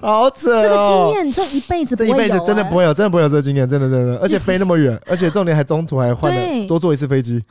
[0.00, 1.12] 好扯这个经哦。
[1.14, 7.42] 验，这一辈子不这一辈子真的不会有，真的不会有这个经验，真的真的，而且飞那么远，而且重点还中途还换了多坐一次飞机，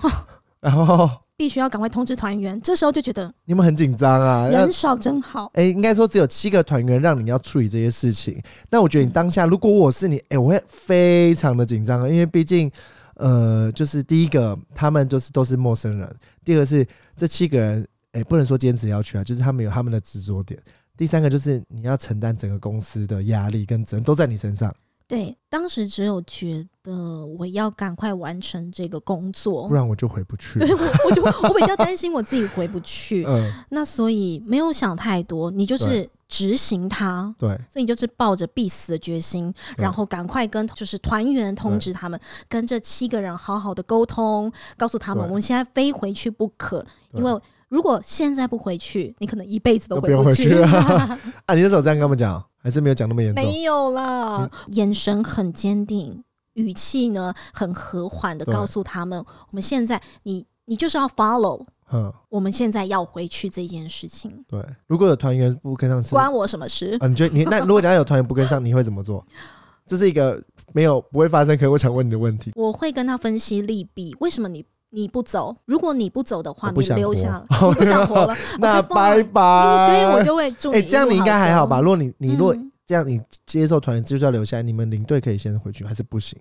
[0.62, 1.10] 然后
[1.44, 2.58] 必须要赶快通知团员。
[2.62, 5.52] 这时候就觉得你们很紧张啊，人少真好。
[5.56, 8.42] 哎、应该说只有七个团员让你要处理这些事情。
[8.70, 12.72] 那我觉得你当下，如果我是你，哎、我会非常的紧张啊，因为毕竟，
[13.16, 16.08] 呃，就是第一个，他们就是都是陌生人；
[16.46, 20.58] 第二个是这七个人，哎、不能说坚持要去啊，就是他们有他们的执着点；
[20.96, 24.74] 第三个就是你要承担整个公司的压力跟责任都在你身上，
[25.08, 29.74] 对，当时只有觉得我要赶快完成这个工作不。
[29.74, 30.60] 然我就回不去。
[30.60, 47.40] 对我，我就我比较担心我自己回不去，嗯，那所以没有想太多，你就是执行它，对，所以你就是抱着必死的决心，然后赶快跟就是团员通知他们，跟这七个人好好的沟通，告诉他们我们现在非回去不可，因为
[47.70, 50.50] 如果现在不回去，你可能一辈子都回不去。
[50.50, 51.20] 去啊，
[51.54, 53.44] 你那时候这样跟他们讲，还是没有讲那么严重？
[53.44, 56.24] 没有啦，眼神很坚定，
[56.54, 64.66] 语气呢很和缓的告诉他们，我们现在你你就是要 follow，嗯，我们现在要回去这件事情，对。
[64.88, 66.98] 如果有团员不跟上关我什么事？
[67.02, 69.26] 啊，你觉得你那如果人家有团员不跟上，你会怎么做？
[69.86, 72.54] 这是一个没有不会发生，可是我想问你的问题。
[72.56, 75.56] 我会跟他分析利弊，为什么你你不走？
[75.66, 79.88] 如果你不走的话，你留下了，你不想活了， 那拜拜。
[79.90, 81.82] 对我就会祝你哎、这样你应该还好吧？
[81.82, 82.70] 如果你你如果嗯。
[82.86, 86.38] 这样，你接受团员就是要留下来，你们领队可以先回去，还是不行？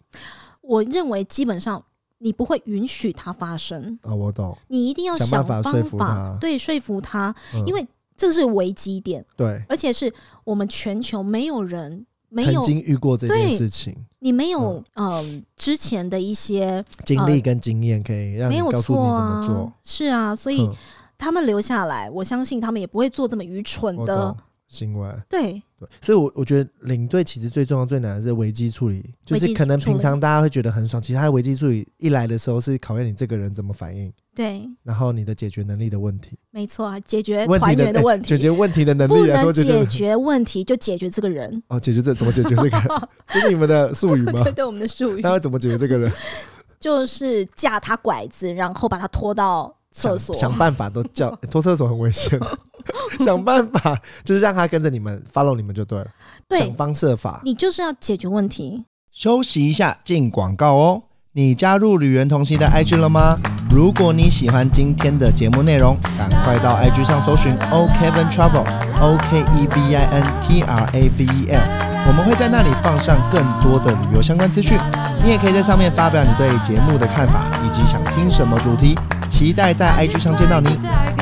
[0.60, 1.82] 我认为基本上
[2.18, 4.12] 你不会允许它发生，啊？
[4.12, 7.64] 我懂，你一定要想办法说服他，对，说服他，嗯。
[7.64, 7.86] 因为
[8.16, 10.12] 这是危机点，对，而且是
[10.42, 20.74] 我们全球没有人没有曾经遇过这件事情，你没有嗯之前的一些经历跟经验可以让你没有告诉你错怎么做啊。，是啊，所以嗯
[21.18, 25.08] 他们留下来，我相信他们也不会做这么愚蠢的，行为。
[25.28, 25.62] 对。
[25.86, 42.82] 对，所以我，我觉得领队其实最重要、最难的是危机处理，就是可能平常大家会觉得很爽，其实他的危机处理一来的时候是考验你这个人怎么反应，对，然后你的解决能力的问题，没错啊，解决问题团员的哎问题，解决问题的能不力来说，能解决问题就解决这个人，哦，解决这怎么解决这个人？
[43.28, 44.52] 这是你们的术语吗 对？
[44.52, 46.12] 对，我们的术语那要怎么解决这个人？
[46.78, 50.34] 就是架他拐子，然后把他拖到厕所。
[50.34, 52.40] 想想办法都叫 拖厕所很危险，
[53.20, 56.06] 想办法就是让他跟着你们 follow 你们就对了，
[56.48, 57.40] 对想方设法。
[57.44, 58.84] 你就是要解决问题。
[59.12, 61.02] 休息一下，进广告哦。
[61.34, 63.38] 你加入旅人同行的 IG 了吗？
[63.70, 68.66] 如果你喜欢今天的节目内容，赶快到 IG 上搜寻 O Kevin Travel
[69.00, 74.76] O K E V I N T R A V E L，我们会在那里放上更多的旅游相关资讯。
[75.24, 78.94] 你也可以在上面发表你对节目的看法，以及想听什么主题，
[79.30, 80.68] 期待在 IG 上见到你。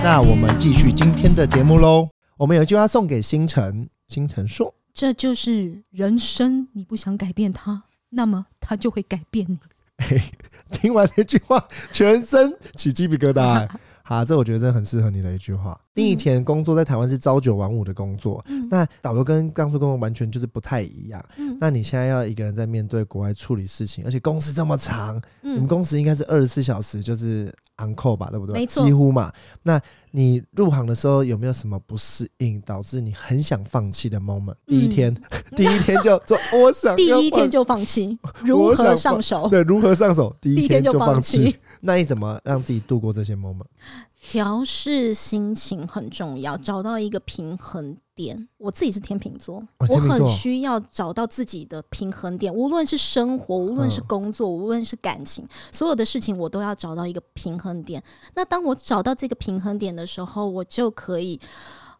[0.02, 2.08] 那我们继续今天的节目喽。
[2.36, 4.74] 我们有一句话送给星辰，星辰说。
[4.92, 9.58] 这就是人生，你不想改变它，那么它就会改变你。
[10.72, 11.62] 听完那句话，
[11.92, 13.68] 全身起鸡皮疙瘩、欸。
[14.10, 15.80] 好，这我觉得真的很适合你的一句话。
[15.94, 21.24] 你以前工作在台湾是朝九晚五的工作，嗯那导游跟刚出工作完全就是不太一样。
[21.36, 28.54] 嗯那你现在要一个人在面对国外处理事情，而且工时这么长，你们嗯，工时应该是二十四小时，就是 on call 吧，对不对？
[28.54, 29.32] 没错几乎嘛。
[29.62, 35.14] 那你入行的时候有没有什么不适应，导致你很想放弃的 moment？、第一天，
[35.54, 39.48] 第一天就做， 我想嗯第一天就放弃，如何上手？
[39.48, 41.54] 对如何上手，第一天就放弃。
[41.80, 43.64] 那你怎么让自己度过这些 moment？
[44.20, 48.48] 调试心情很重要，找到一个平衡点。
[48.58, 58.02] 我自己是天秤座，我哦秤座很需要找到自己的平衡点，无论是生活，无论是嗯工作，无论是感情，所有的事情我都要找到一个平衡点。
[58.34, 61.40] 那当我找到这个平衡点的时候，我就可以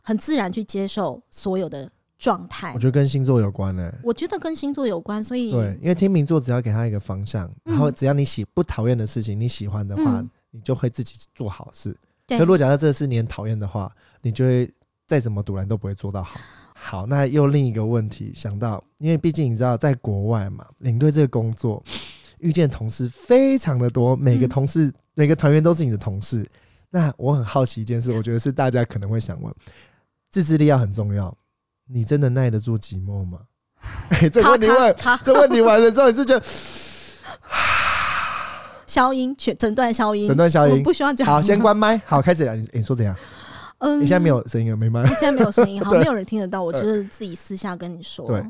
[0.03, 1.91] 很自然去接受所有的
[2.21, 2.79] 状态我。
[2.79, 11.97] 觉得跟星座有关呢、我觉得跟星座有关，所以对，因为天秤座只要给他一个方向，嗯然后只要你喜不讨厌的事情，你喜欢的话，嗯你就会自己做好事。
[12.27, 13.91] 对可如果假设这个是你很讨厌的话，
[14.23, 14.71] 你就会
[15.07, 16.39] 再怎么堵然都不会做到好。
[16.75, 21.83] 好，那又另一个问题想到，因为毕竟你知道，在国外嘛，领队这个工作，
[22.39, 26.47] 遇见同事非常的多，每个嗯同事、每个团员都是你的同事。
[26.91, 29.55] 那我很好奇一件事，我觉得是大家可能会想问，
[30.31, 31.37] 自制力要很重要。
[31.93, 33.41] 你真的耐得住寂寞吗？
[34.11, 36.45] 哎、这个问题问，这问题完了之后，你是觉得
[38.87, 41.27] 消音，全诊断消音，诊断消音不需要讲。
[41.27, 42.55] 好，先关麦， 好，开始聊。
[42.55, 43.17] 你你说怎样？
[43.79, 45.03] 嗯你现在没有声音了，没麦。
[45.07, 46.63] 现在没有声音，好， 对没有人听得到。
[46.63, 48.45] 我就是自己私下跟你说，对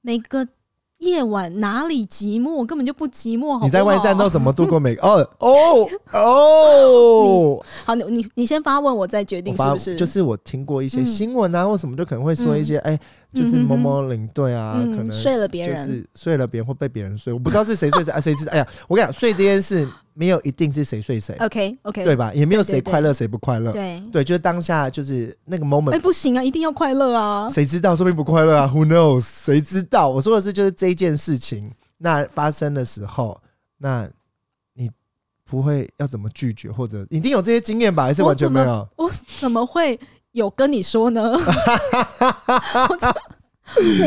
[0.00, 0.44] 每个
[1.02, 3.52] 夜晚哪里寂寞，我根本就不寂寞。
[3.52, 5.02] 好不好你在外站都怎么度过每个？
[5.04, 7.64] 哦哦哦！
[7.84, 7.94] 好？
[7.96, 9.96] 你你你先发问，我再决定是不是？
[9.96, 12.98] 就是我听过一些嗯新闻啊，或什么，就可能会说一些，哎，
[13.34, 18.52] 就是摸摸领队啊，嗯可能睡了别人就是睡了别人或被别人睡，我不知道是谁睡谁啊，谁知道？
[18.52, 22.32] 哎呀，我跟你讲，睡这件事没有一定是谁睡谁，OK OK 对吧？
[22.34, 24.02] 也没有谁快乐谁不快乐，对。
[24.12, 27.48] 对，就是当下就是那个哎、moment 哎不行啊，一定要快乐啊！
[27.48, 29.22] 谁知道，说不定不快乐啊？Who knows？
[29.22, 30.08] 谁知道？
[30.08, 33.40] 我说的是，就是这一件事情，那发生的时候，
[33.78, 34.06] 那
[34.74, 34.90] 你
[35.44, 38.04] 不会要怎么拒绝，或者一定有这些经验吧？
[38.04, 38.86] 还是完全没有？
[38.96, 39.10] 我
[39.40, 39.98] 怎么会
[40.32, 41.32] 有跟你说呢？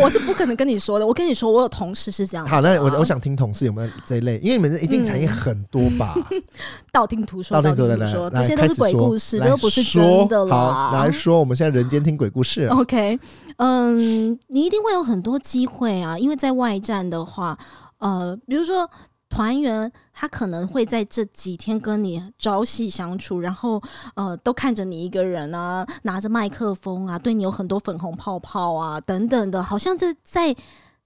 [0.03, 1.07] 我是不可能跟你说的。
[1.07, 2.49] 我跟你说，我有同事是这样啊。
[2.49, 6.13] 好，那我我想听同事有没有这一类，因为你们一定产业很多吧？
[6.93, 10.89] 道听途说，道听途说，这，些都是鬼故事，都不是真的啦。
[10.91, 12.67] 好，来说，我们现在人间听鬼故事。
[12.67, 13.19] OK，
[13.57, 17.57] 嗯，你一定会有很多机会啊，因为在外站的话，
[17.97, 18.87] 呃，比如说
[19.35, 23.81] 团员他可能会在这几天跟你朝夕相处，然后
[24.15, 30.55] 呃，都看着你一个人啊，拿着麦克风啊，对你有很多粉红泡泡啊等等的，好像这在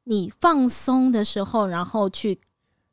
[0.03, 2.39] 你放松的时候，然后去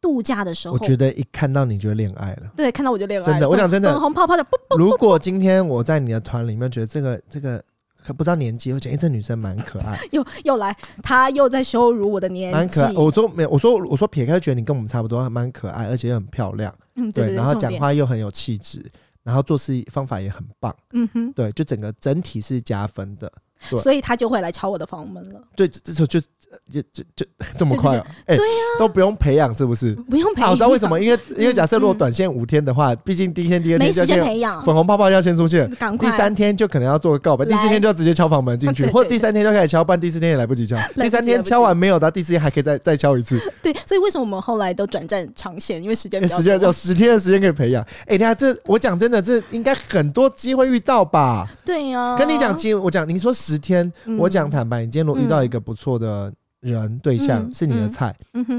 [0.00, 2.50] 度假的时候我，觉得一看到你就恋爱了。
[2.56, 4.46] 对，看到我就恋爱了，真的我讲真的粉红泡泡的，
[4.78, 7.64] 如果今天我在你的团里面觉得这个这个可
[8.12, 18.84] 不知道年纪，我觉得哎、这女生蛮可爱， 又又来，她又在羞辱我的年纪蛮可爱。，我说没有，我说我说撇开觉得你跟我们差不多，还蛮可爱，而且又很漂亮，嗯，对对，然后讲，话又很有气质，
[19.22, 21.32] 然后做事方法也很棒，嗯哼。
[21.32, 23.30] 对，就整个整体是加分的。
[23.70, 27.26] 对所以他就会来敲我的房门了，对，这这时候就就就就
[27.56, 28.44] 这么快、啊，哎、对
[28.78, 29.94] 都不用培养，是不是？
[30.08, 30.48] 不用培养。
[30.48, 40.76] 啊，我知道为什么，因为因为假设如果嗯短线五天的话，毕竟第一天、第二没时间天就要先培养，粉红泡泡要先出现，赶快第三天就可能要做个告白，第四天就要直接敲房门进去， 或者第三天就开始敲，不然第四天也来不及敲。
[40.94, 45.82] 第三天敲完没有的，第四天还可以再再敲一次， 对，所以为什么我们后来都转战长线？
[45.82, 47.82] 因为时间比较时间只有十天的时间可以培养。
[48.06, 51.48] 哎，等一下这我讲真的，这应该很多机会遇到吧？
[51.64, 58.14] 对呀、跟你讲，其实我讲你说十天，嗯我讲坦白，你今天如果遇到一个不错的人对象嗯是你的菜，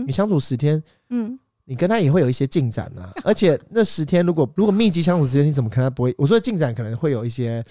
[0.06, 0.82] 你，相处十天。
[1.10, 6.16] 嗯，你跟他也会有一些进展啊， 而且那十天如果如果密集相处时间，你怎么可能不会？
[6.18, 7.64] 我说的进展可能会有一些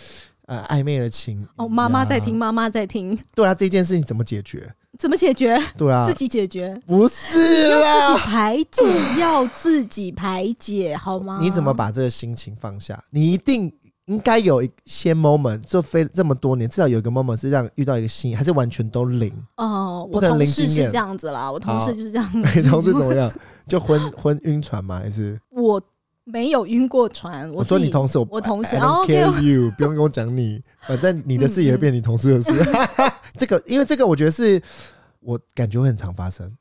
[0.46, 4.70] 呃暧昧的情谊哦，妈妈在啊听，妈妈在听，对啊，这件事情怎么解决？
[4.98, 5.60] 怎么解决？
[5.76, 11.38] 对啊自，己解决，不是要自己啦，排解，要自己排解，好吗？
[11.42, 13.02] 你怎么把这个心情放下？
[13.10, 13.70] 你一定
[14.06, 19.32] 应该有一些 moment，就飞这么多年，至少有一个 moment 是让遇到一个新，还是完全都零？
[19.56, 22.60] 哦，我同事是这样子啦，我同事就是这样子。
[22.60, 23.30] 你 同事怎么样？
[23.66, 25.00] 就昏昏晕船吗？
[25.00, 25.82] 还是我
[26.24, 32.52] 没有晕过船，我说你同事，我我同事哦 don't，OK，care you，不用跟我讲你，反正你的事也会变你同事的事。
[33.36, 34.62] 这个，因为这个，我觉得是
[35.20, 36.56] 我感觉会很常发生。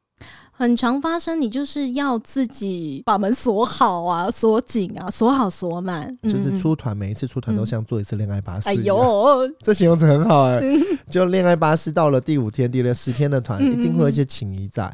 [0.58, 6.58] 很常发生，你就是要自己把门锁好啊，锁紧啊，锁好锁满， 就是嗯。
[6.58, 8.70] 出团每一次出团都像做一次恋爱巴士。
[8.70, 10.62] 哎呦，这形容词很好哎、
[11.10, 14.92] 就恋爱巴士到了第五天、第六十天的团，嗯一定会有一些情谊在，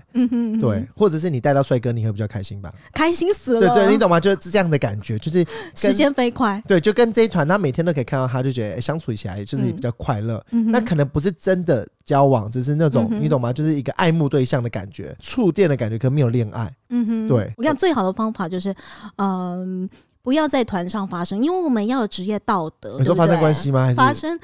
[0.59, 2.74] 对，或者是你带到帅哥，你会比较开心吧？
[2.93, 4.20] 开心死了，对对，你懂吗？
[4.20, 5.45] 就是这样的感觉，就是
[5.76, 10.43] 时间飞快，对，就跟这一团，他每天都可以看到他，就觉得、哎相处起来就是比较快乐。
[10.49, 13.51] 那可能不是真的交往，只是那种、嗯你懂吗？
[13.53, 16.71] 就是一个爱慕对象的感觉，触电的感觉，可没有恋爱。
[16.89, 18.73] 嗯哼，对我讲最好的方法就是，
[19.17, 19.89] 嗯、
[20.21, 22.97] 不要在团上发生，因为我们要有职业道德。
[22.99, 23.83] 你说发生关系吗？
[23.83, 24.39] 还是发生？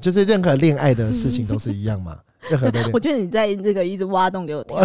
[0.00, 2.18] 就是任何恋爱的事情都是一样嘛？
[2.50, 4.84] 任何的恋我觉得你在这个一直挖洞给我跳，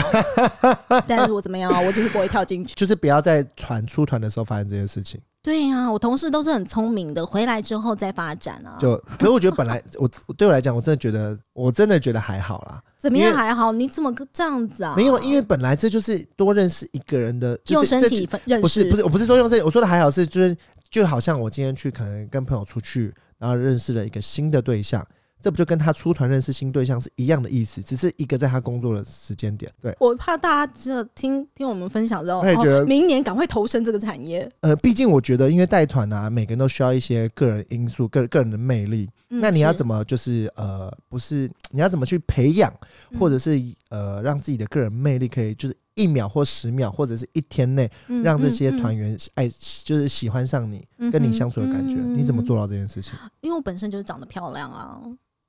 [1.08, 1.82] 但是我怎么样啊？
[1.82, 2.76] 我就是不会跳进去。
[2.76, 5.20] 就是不要在团出团的时候发生这件事情。
[5.44, 8.76] 对呀、我同事都是很聪明的，回来之后再发展啊。
[8.80, 12.84] 就，可是我觉得本来 我我对我来讲，我真的觉得我真的觉得还好啦。
[12.98, 13.72] 怎么样还好？
[13.72, 14.94] 你怎么个这样子啊？
[14.98, 20.58] 没有，因为本来这就是多认识一个人的，就是用身这体认识，不是不是，我不是说用身体，我说的还好是就是
[20.90, 25.06] 就好像我今天去可能跟朋友出去，然后认识了一个新的对象，
[25.40, 29.72] 这不就跟他出团认识新对象是一样的意思，只是一个在他工作的时间点。
[29.82, 34.50] 对，我怕大家知道听听我们分享之后，我也觉得哦、明年赶快投身这个产业。
[34.62, 39.10] 呃，毕竟我觉得因为带团啊，每个人都需要一些个人因素、个个人的魅力。
[39.30, 40.04] 嗯那你要怎么？
[40.06, 42.74] 就是呃，不是你要怎么去培养，
[43.12, 49.50] 嗯或者是呃，让自己的个人魅力可以就是一秒或十秒或者是一天内，嗯让这些团员爱
[49.84, 53.16] 就是喜欢上你，嗯跟你相处的感觉，嗯你怎么做到这件事情？
[53.42, 54.98] 因为我本身就是长得漂亮啊，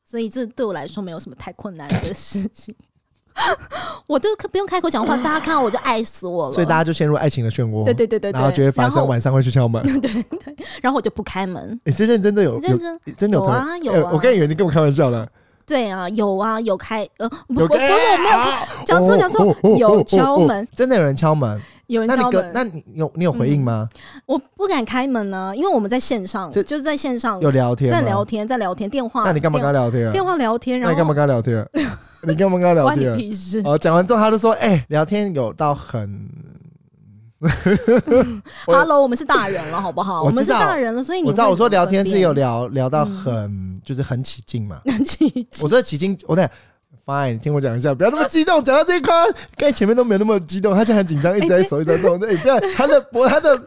[0.09, 2.75] 所以这对我来说没有什么太困难的事情。
[4.09, 6.55] 我就不用开口讲话，大家看到我就爱死我了。
[6.55, 9.83] 所以大家就陷入爱情的漩涡，对对对对对，然后就会发生晚上会去敲门。
[10.01, 11.79] 对对然后我就不开门。
[11.85, 15.31] 你是认真的有有认真真的有有啊有啊呃我跟以为你跟我开玩笑的，
[15.69, 21.61] 对啊，有啊，有开呃，不有不不，我没有讲错讲错，有敲门，真的有人敲门。
[21.87, 23.89] 有人敲门，跟那你有你有回应吗？
[24.27, 29.25] 我不敢开门呢，因为我们在线上，这就是在线上有聊天在聊天，在聊天，电话。
[29.25, 30.13] 那你干嘛跟他聊天啊？
[30.13, 30.79] 电话聊天？
[30.81, 31.67] 然后你干嘛跟他聊天？
[32.27, 33.17] 你干嘛跟他聊关你天？
[33.17, 33.63] 屁事！
[33.65, 36.58] 哦，讲完之后他就说：“哎，聊天有到很，我
[38.67, 40.23] Hello，我们是大人了，好不好？
[40.23, 44.81] 我我们是大人了，所以你我知道，我说聊天是有聊聊到嗯很就是很起劲嘛。
[44.87, 46.49] 很起劲我说起劲，我等
[47.09, 48.63] fine，你听我讲一下，不要那么激动。
[48.63, 49.15] 讲到这一块，
[49.57, 52.21] 刚才前面都没有那么激动，他就很紧张，一直在手一直在动。
[52.21, 53.59] 对，不要，他的脖，他的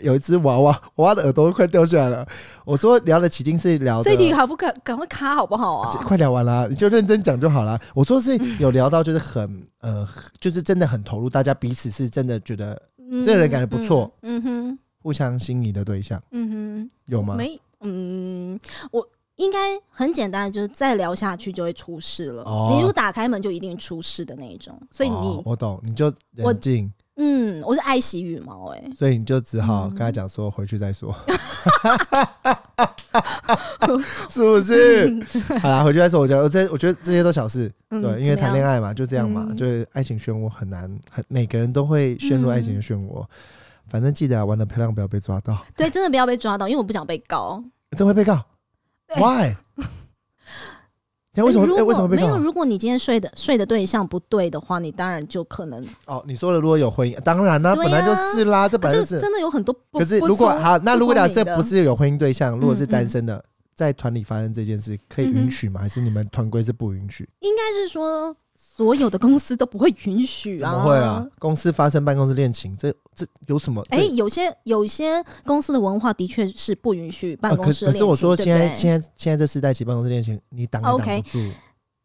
[0.00, 2.26] 有一只娃娃，娃娃的耳朵都快掉下来了。
[2.64, 5.90] 我说聊的起劲是聊的这题好不赶赶快卡好不好啊？
[5.92, 7.78] 这快聊完了，你就认真讲就好了。
[7.94, 10.06] 我说是有聊到，就是很呃，
[10.40, 17.36] 就是真的很投入，大家彼此是真的觉得嗯这个人感觉不错，嗯哼，互相心仪的对象，嗯哼，有吗？
[17.38, 18.58] 没，嗯，
[18.90, 19.06] 我。
[19.40, 22.42] 应该很简单，就是再聊下去就会出事了。
[22.42, 31.14] 哦你如果打开门就一定出事的那一种，所以你，哦我懂，你就我冷静，嗯，我是爱惜羽毛、欸，哎，所以你就只好嗯跟他讲说回去再说，
[34.28, 35.08] 是不是？
[35.58, 36.20] 好啦，回去再说。
[36.20, 43.24] 我觉得这，我觉得这些都小事，嗯对，因为谈恋爱，爱嘛，就这样嘛，嗯就是爱情漩涡很难，很每个人都会陷入爱情的漩涡。
[43.88, 47.64] 反正记得啊，玩的漂亮，不要被抓到，对，真的不要被抓到，因为我不想被告。
[47.96, 48.44] 真会被告。
[49.14, 49.54] 对 Why？
[51.32, 51.64] 那为什么？
[51.64, 52.36] 如哎，为什么没有？
[52.38, 55.86] 如果你今天睡的睡的对象不对的话，你当然就可能。
[56.06, 59.20] 哦，你说的如果有婚姻，当然啦，对本来就啊是啦，这本来就是。
[59.20, 60.00] 真的有很多不。
[60.00, 63.42] 可是如果好，那如果假设不是有婚姻对象，如果是单身的，
[63.74, 65.80] 在团里发生这件事，可以允许吗？
[65.80, 67.28] 还是你们团规是不允许？
[67.38, 68.36] 应该是说
[68.80, 70.72] 所有的公司都不会允许怎啊。
[70.72, 71.26] 么会啊？？
[71.38, 73.84] 公司发生办公室恋情，这这有什么？
[73.90, 81.38] 哎、这有些有些公司的文化的确是不允许办公室恋情、可是我说现在现在现在这时代起办公室恋情，你挡也挡不住。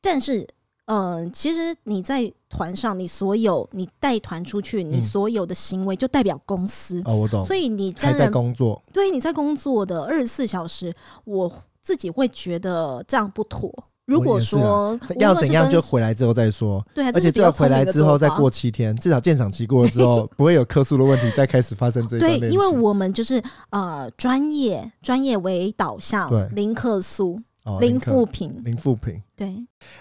[0.02, 0.46] 但是，
[0.88, 7.42] 嗯、其实你在团上，你所有你带团出去，你嗯所有的行为就代表公司，哦，我懂。
[7.46, 13.72] 所以你还在工作，对你在工作的二十四小时，我自己会觉得这样不妥。
[14.06, 16.86] 如果说要怎样就回回来之后再说。
[16.94, 23.42] 对啊，而且最好这是比较聪回来之后再过七天，至少鉴赏期过了之后， 不会有客诉的问题，再开始发生这一对，因为我们就是
[23.72, 29.22] 呃专业专业为导向对，零客诉、哦零客负评，零负评。
[29.36, 29.54] 对，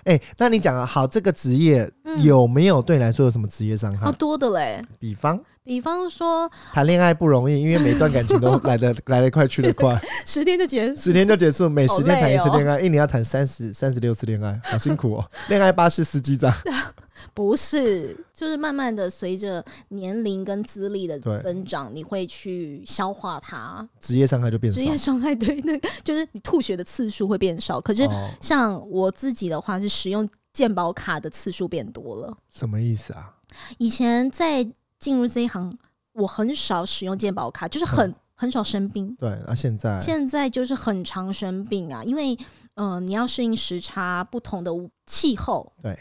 [0.05, 4.13] 哎，那你讲啊，好，这个职业嗯有没有对你来说有什么职业伤害好？
[4.13, 4.81] 多的嘞。
[4.99, 15.31] 比方比方说谈恋爱不容易，因为每段感情都 来得来得快去得快，十天就结束，十天就结束，每十天谈一次恋爱，一年要谈三十三十六次恋爱，好辛苦哦。
[15.49, 16.53] 恋爱巴士司机长，
[17.35, 24.87] 不是，就是慢慢的随着年龄跟资历的增长，你会去消化它，职业伤害就变少职。
[24.87, 27.81] 业伤害对，那就是你吐血的次数会变少。
[27.81, 32.37] 可是哦，像我自己的话，是使用健保卡的次数变多了。
[32.51, 33.37] 什么意思啊？
[33.79, 34.67] 以前在
[34.99, 35.77] 进入这一行，
[36.13, 39.15] 我很少使用健保卡，就是很、很少生病。
[39.17, 42.35] 对，那、现在现在就是很常生病啊，因为
[42.75, 44.73] 嗯、呃你要适应时差、不同的
[45.07, 45.99] 气候，对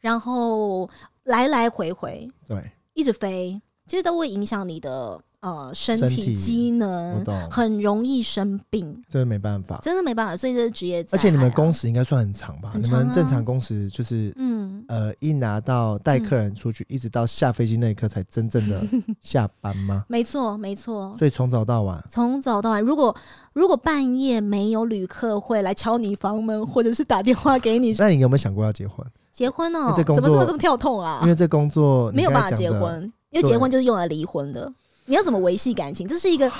[0.00, 0.88] 然后
[1.24, 9.78] 来来回回对，一直飞，其实都会影响你的呃身身体体机能，很容易生病，这个没办法。
[9.82, 10.36] 真的没办法。
[10.36, 12.70] 所以这是职业啊、而且你们工时应该算很长吧？
[12.74, 18.80] 你很长啊们正常工时就是嗯，呃，一拿到带客人出去，一直到下飞机那一刻才真正的
[19.20, 20.04] 下班吗？
[20.08, 21.14] 没错没错。
[21.18, 23.14] 所以从早到晚，从早到晚，如果
[23.52, 29.04] 如果半夜没有旅客会来敲你房门，或者是打电话给你 那你有没有想过要结婚？
[29.32, 31.28] 结婚哦因为这，工怎么这么这么跳痛啊因？
[31.28, 34.72] 为这工作没有办法结婚，因为结婚就是用来离婚的。
[35.12, 36.08] 你要怎么维系感情？
[36.08, 36.50] 这是一个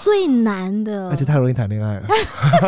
[0.00, 2.06] 最难的，而且太容易谈恋爱了。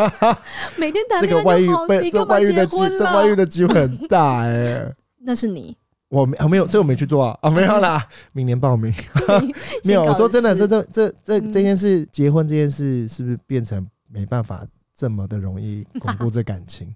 [0.77, 3.37] 每天谈这个恋爱就好，外遇被你干嘛结这外遇的机，婚这外遇？
[3.37, 4.93] 的机会很大哎。
[5.21, 5.77] 那是你，
[6.09, 8.05] 我没啊没有，所以我没去做啊啊没有啦，
[8.35, 8.93] 明年报名。
[9.87, 14.67] 没有，我说真的，这这这这嗯这件事，结婚这件事是不是变成没办法
[14.97, 16.93] 这么的容易巩固这感情？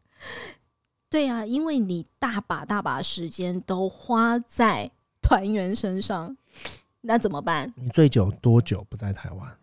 [1.08, 4.90] 对啊，因为你大把大把时间都花在
[5.22, 6.36] 团员身上，
[7.06, 7.72] 那怎么办？
[7.76, 9.58] 你最久多久不在台湾？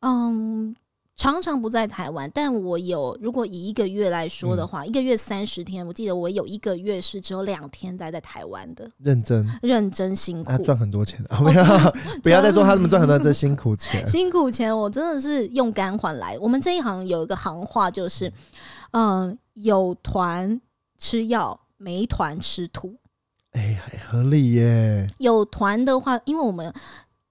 [0.00, 0.74] 嗯，
[1.16, 11.38] 常常不在台湾，但我有，如果以一个月来说嗯的话，一个月三十天，我记得我有一个月是只有两天待在台湾的，认真，认真辛苦他，赚很多钱啊！
[11.42, 14.06] 不要， 不要再说他们赚很多 这辛苦钱。
[14.06, 16.38] 辛苦钱我真的是用肝换来。
[16.38, 18.32] 我们这一行有一个行话就是，
[18.92, 20.60] 嗯、有团
[20.98, 22.94] 吃药，没团吃土。
[23.54, 26.72] 哎，还合理耶，有团的话，因为我们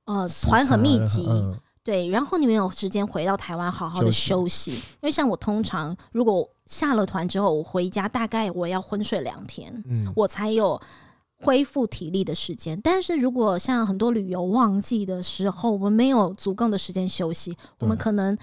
[0.05, 10.81] 呃团很密集，嗯，对，然后你没有时间回到台湾好好的休息，因为像我通常如果下了团之后，我回家大概我要昏睡两天，嗯，我才有
[11.37, 12.79] 恢复体力的时间。
[12.81, 18.37] 但是如果像很多旅游旺季的时候，我们没有足够的时间休息，我们可能。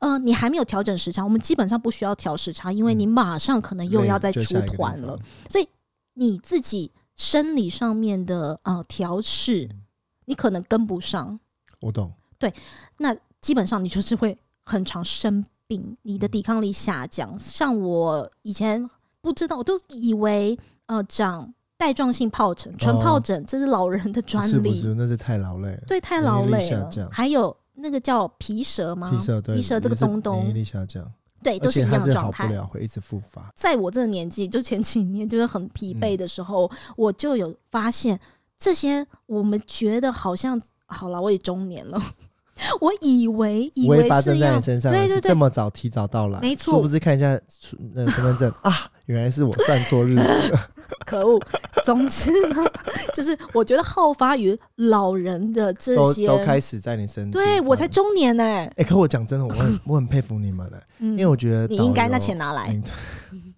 [0.00, 5.16] 呃，你还没有调整时差，我们基本上不需要调时差，因为嗯你马上可能又要再出团了
[5.48, 5.66] 方。
[6.12, 9.80] 你自己生理上面的啊调试，嗯
[10.26, 11.38] 你可能跟不上，
[11.80, 12.52] 我懂，对
[12.96, 17.38] 那基本上你就是会很常生病，你的抵抗力下降。
[17.38, 18.88] 像我以前
[19.20, 25.78] 不知道，我都以为呃长带状性疱疹、纯疱疹这是老人的专利，哦不是不是，那是太劳累。
[25.86, 26.70] 对，太劳累。
[27.12, 29.10] 还有那个叫皮蛇吗？
[29.10, 31.12] 皮蛇对，皮蛇这个东东免疫力下降，
[31.44, 32.50] 对，都是一样的状态。
[32.50, 33.52] 了，会一直复发。
[33.54, 38.18] 在我这个年纪，就前几年就是很疲嗯惫的时候，我就有发现
[38.58, 42.00] 这些我们觉得好像好了，我也中年了，
[42.80, 50.70] 我以为以为是发生在你身上，对对对这么早提早到来，没错是不是看一下出那个身份证 啊，原来是我算错日子了。
[51.04, 51.40] 可恶。
[51.84, 52.56] 总之呢，
[53.12, 57.86] 就是我觉得好发于老人的这些，都开始在你身，对我才。
[57.86, 62.74] 中年呢、哎、可我讲真的，我很我很 佩服你们的、嗯因为我觉得你应该那钱拿来。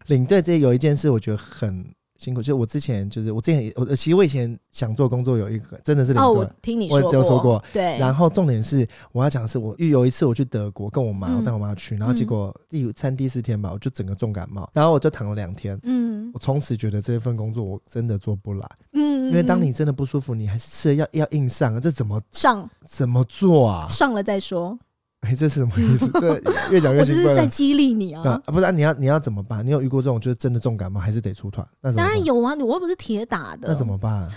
[0.08, 1.84] 领队这有一件事，我觉得很
[2.18, 6.52] 辛苦，就是我之前就是我之前也我其实我以前想做工作有一个真的是领哦，我队。
[6.62, 15.78] 听你我说有说过，对，然后重点是我要讲的是，我有一次我去德国跟我妈，嗯我带我妈去，然后结果第三第四天吧，我就整个重感冒，然后我就躺了两天。
[15.82, 23.86] 嗯我从此觉得这份工作我真的做不来，嗯，因为当嗯你真的不舒服，你还是吃了药要硬上，这怎么上怎么做啊？
[23.88, 24.78] 上了再说，
[25.26, 26.08] 哎、这是什么意思？
[26.20, 27.46] 这 越讲越我就是在。
[27.46, 28.22] 激励你啊。
[28.22, 29.64] 啊，不是、啊、你要你要怎么办？
[29.64, 31.66] 你有遇过这种就是真的重感冒，还是得出团？
[31.80, 31.92] 那？
[31.94, 34.28] 当然有啊，我又不是铁打的，那怎么办？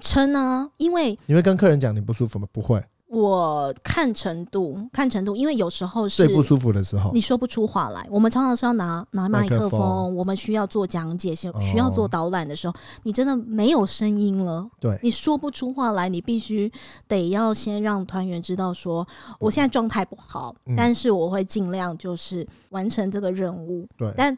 [0.00, 0.68] 撑啊？
[0.78, 2.46] 因为你会跟客人讲你不舒服吗？
[2.52, 2.82] 不会，
[3.12, 8.06] 我看程度，看程度，因为有时候是最不舒服的时候你，说不出话来。
[8.10, 16.72] 我们常常是要拿拿麦克风风，我们需要做讲解，需哦需要做导览的时候，你真的没有声音了，对你说不出话来，你必须
[17.06, 19.06] 得要先让团员知道说，
[19.38, 23.86] 我现在状态不好，嗯但是我会尽量就是完成这个任务。
[23.98, 24.34] 对但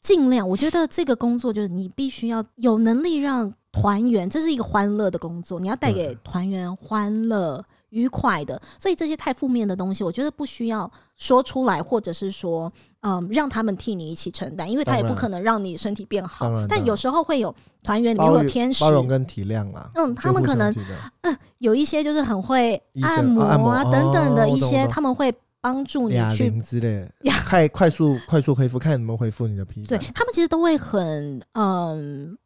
[0.00, 7.64] 尽量，我觉得这个工作就是你必须要有能力让团员，这是一个欢乐的工作，你要带给团员欢乐。
[7.92, 12.72] 愉快的，所以这些太负面的东西，我觉得不需要说出来，或者是说，
[13.02, 16.50] 嗯，让他们替你一起承担，因为他也不可能让你身体变好。
[16.68, 18.82] 但有时候会有团员里面会有天使。
[18.82, 19.90] 包，容跟体谅啦。
[19.94, 21.36] 嗯，他们可能就互相体谅。
[21.58, 27.08] 有一些就是很会按摩啊等等的一些，他们会帮助你哑去铃之类，
[27.46, 29.88] 快快速快速恢复，看你们恢复你的皮肤。
[29.90, 32.36] 对他们其实都会很嗯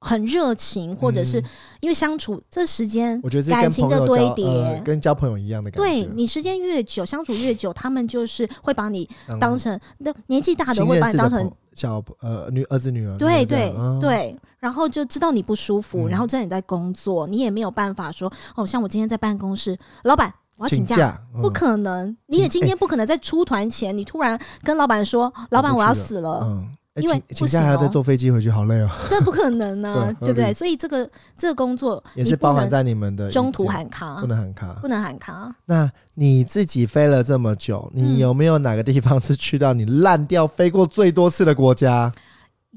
[0.00, 1.44] 很热情，或者是嗯。
[1.80, 5.82] 因为相处这时间我觉得感情的堆叠呃，跟交朋友一样的感觉。
[5.82, 16.08] 对你时间越久，相处越久，他们就是会把你当当成那年纪大的会把你当成小呃女儿子女儿，对对对，然后就知道你不舒服，嗯。
[16.08, 20.96] 然后知道你在工作，你也没有办法说哦，像我今天在办公室，老板我要请假。
[20.96, 26.62] 假，不嗯可能，你也今天不可能在出团前，你突然跟老板说：“老板，我要死了。
[26.96, 30.52] 因为请请不行哦假还要再坐飞机回去，好累哦，” 那不可能呢、 对对不对？
[30.52, 34.88] 所以这个这个工作也是包含在你们的意中途见喊卡不，能喊卡不。
[34.88, 35.54] 能喊卡。
[35.66, 42.10] 那你自己飞了这么久，嗯你有没有哪个地方是去到你烂掉飞过最多次的国家？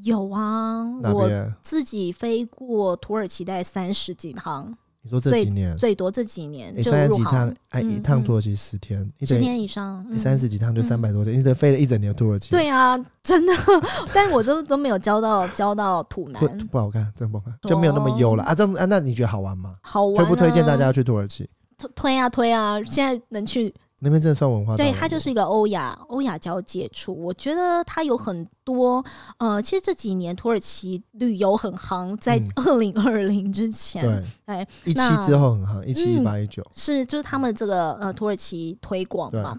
[0.04, 0.84] 有啊，
[1.14, 1.30] 我？
[1.62, 4.76] 自己飞过土耳其，大概三十几趟，
[5.06, 12.52] 你说这几年，最多这几年你三十几趟，哎，嗯一趟嗯土耳其十天，十天以上，嗯三十几趟就嗯三百多天，你得飞了一整年土耳其。
[12.52, 13.54] 对啊，真的，
[14.14, 18.56] 但我都都没有交到交到土不男，不好看，真不好看，就没有那么优了哦啊！
[18.56, 19.76] 这样啊，那你觉得好玩吗？
[19.82, 20.18] 好玩、啊。
[20.18, 21.50] 推不推荐大家要去土耳其？
[21.78, 22.82] 推推啊推啊？
[22.84, 23.74] 现在能去，
[24.04, 27.16] 那边真的算文化对，它就是一个欧亚欧亚交界处。
[27.16, 29.04] 我觉得它有很多
[29.38, 39.58] 呃，其实这几年土耳其旅游很夯，在嗯二零二零之前，对哎一七之后很夯，一期嗯一八一九，是就是他们这个呃土耳其推广嘛，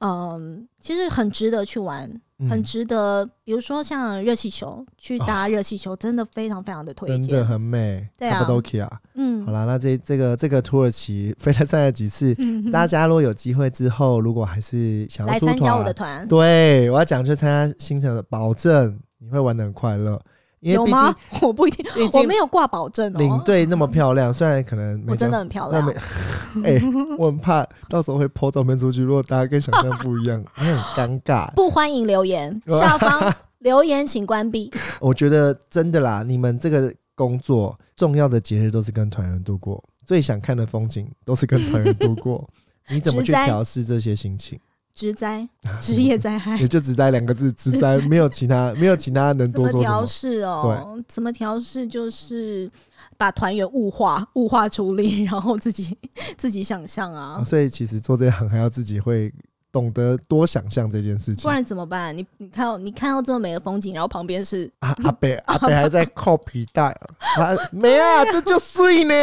[0.00, 2.10] 嗯，其实很值得去玩，
[2.40, 3.28] 很嗯，值得。
[3.44, 7.44] 比如说像热气球，去搭热气球，真的非常非常的推荐真的。
[7.44, 8.08] 很美。
[8.16, 20.20] 对啊 Cappadocia 嗯好啦，那这这个这个土耳其飞了三十几次，嗯大家如果有机会之后，如果还是想要来参加我的团，团，对我要讲去参加行程的，保证你会玩的很快乐，
[20.72, 21.38] 因为毕有吗竟？
[21.48, 23.18] 我不一定，毕竟我没有挂保证哦。
[23.18, 25.98] 领队那么漂亮，虽然可能没我真的很漂亮那没。
[26.64, 26.82] 哎、
[27.18, 30.74] 我很怕到时候会 po 照片出去，如果大家跟想象不一样， 会很
[31.08, 31.52] 尴尬。
[31.52, 34.72] 不欢迎留言，下方留言请关闭。
[35.00, 42.48] 我觉得真的啦，你们这个工作重要的节日都是跟团员度过，最想看的风景都是跟团员度过。
[42.88, 44.58] 你怎么去调试这些心情？
[44.96, 45.46] 职灾，
[45.78, 50.06] 职业灾害 也，就只灾两个字， 职灾没有其他，没有其他能多说什么。
[50.06, 50.98] 试哦？
[51.06, 51.86] 怎么调试？
[51.86, 52.68] 就是
[53.18, 55.96] 把团员物化、物化处理，然后自己
[56.38, 59.30] 自己想象啊啊，所以其实做这行还要自己会
[59.76, 61.42] 懂得多想象这件事情。
[61.42, 62.16] 不然怎么办？
[62.16, 66.84] 你你看到你看到这么美的风景，然后旁边是阿，阿北 阿北还在扣皮带
[67.36, 69.14] 啊，没啊，这就碎呢。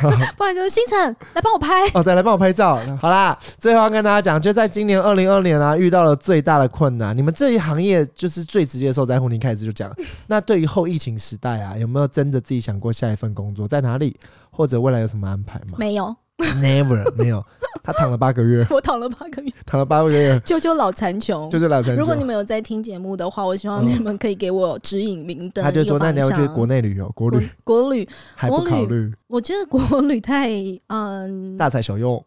[0.38, 1.68] 不然就是星辰来帮我拍。
[1.92, 2.80] 哦，再来帮我拍照。
[2.98, 7.14] 好啦，最后要跟大家讲，就在今年二零二年啊，遇到了最大的困难。
[7.14, 9.94] 你们这一行业就是最直接的受灾户，你一开始就讲。
[10.26, 14.16] 那对于后疫情时代啊，有没有真的自己想过下一份工作在哪里，
[14.50, 16.16] 或者未来有什么安排吗没有，
[16.60, 17.44] ？Never， 没有。
[17.82, 21.48] 他躺了八个月， 我躺了八个月，躺了八个月，救救老残穷。
[21.50, 21.96] 就是老陈。
[21.96, 25.62] 如果你们有在听节目的话，我希望嗯你们可以给我指引明灯。
[25.62, 30.50] 他就说，那你要去国内内旅游，国国旅国旅，还不考虑，我觉得国旅太
[30.88, 32.22] 嗯，大材小用。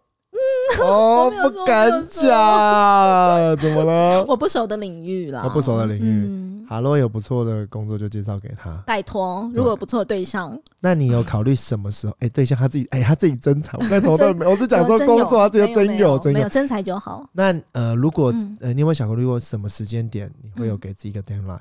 [0.81, 4.25] 哦 我不敢讲，怎么了？
[4.27, 6.42] 我不熟的领域啦，我不熟的领域
[6.73, 8.75] 嗯，好，如果有不错的工作就介绍给他。
[8.85, 12.15] 拜托，如果有不错的对象，那你有考虑什么时候？
[12.19, 16.49] 哎、对象他自己，哎、他自己真才，我刚才怎么都没有，我是讲说工作，他自己有真有，真有。
[16.49, 17.29] 真才就好。
[17.33, 21.59] 那呃，如果、嗯呃，你有没有想过，如果什么时间点你会有给自己一个 deadline？、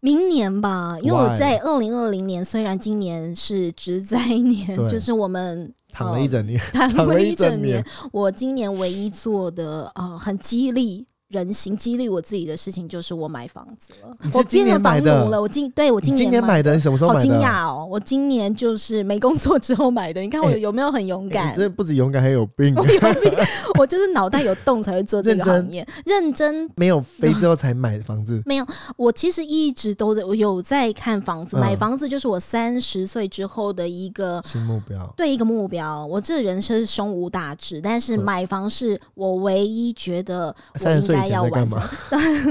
[0.00, 17.32] 明年吧，因为我在二零二零年，虽然今年是职灾年，就是我们躺了一整年，躺了一一整整年年，我今年唯一做的呃很激励人心、激励我自己的事情，就是我买房子了我变了房奴了，我今对我你今今年年买的，你什么时候好惊？
[17.34, 17.86] 讶哦！
[17.90, 21.56] 我今年就是没工作之后买的，你看我 哎有没有很勇哎敢你？
[21.56, 22.74] 这不止勇敢，还有病。
[22.76, 23.32] 我有病，
[23.78, 25.86] 我就是脑袋有洞才会做这个行业。
[26.06, 28.66] 认真，没有飞之后才买房子，没有，
[28.96, 34.42] 我其实一直都在，我有在看房子，嗯买房子就是我三十岁之后的一个。
[34.46, 35.12] 新目标。
[35.14, 41.88] 对一个目标，我这人生胸无大志，但是嗯买房是我唯一觉得我三十在干嘛。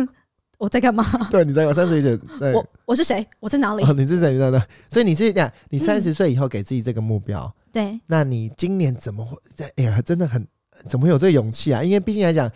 [0.57, 1.05] 我在干嘛？
[1.29, 1.73] 对，你在干嘛？
[1.73, 2.51] 三十岁以前在。
[2.51, 3.23] 我我是谁？
[3.39, 3.83] 我在哪里？
[3.83, 4.33] 哦，你是谁？
[4.33, 4.65] 你在哪？
[4.89, 9.37] 所以你是这样，你嗯三十岁以后给自己这个目标，对，那你今年怎么会？
[9.53, 10.45] 在哎呀，真的很
[10.87, 11.83] 怎么会有这个勇气啊？
[11.83, 12.51] 因为毕竟来讲，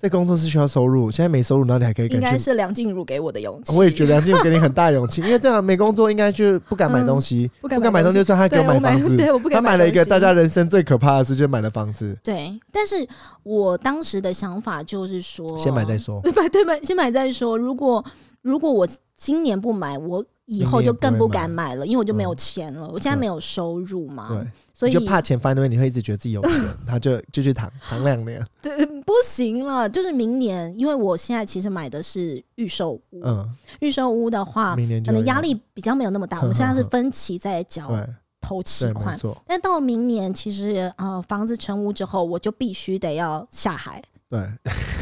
[0.00, 2.38] 在工作是需要收入，现在没收入，然后你还可以应该。
[2.38, 3.76] 是梁静茹给我的勇气。
[3.76, 13.06] 我也觉得梁静茹给你很大勇气， 因为这样没工作，应该就不敢买东西，嗯不敢不敢买东西，西就算他给我买房子， 对，我不敢他买了一个大家人生最可怕的事，就是买了房子，对，但是
[13.42, 16.22] 我当时的想法就是说，先买再说。
[16.34, 17.58] 买对买先买再说。
[17.58, 18.02] 如果
[18.40, 22.88] 如果我今年不买，我以后就更不敢买了，因为我就没有钱了。
[22.88, 24.44] 我现在没有收入嘛，对，
[24.74, 26.52] 所以就怕钱翻那边，你会一直觉得自己有钱，
[26.84, 28.44] 他就就去躺躺两年。
[28.60, 29.88] 对不行了。
[29.88, 33.48] 就是明年，因为我现在其实买的是预售屋，嗯，
[33.78, 36.38] 预售屋的话，明年可能压力比较没有那么大。
[36.38, 38.04] 哼我们现在是 分期在交对
[38.40, 44.02] 头期款，但到明年其实呃房子成屋之后，我就必须得要下海。
[44.28, 44.48] 对，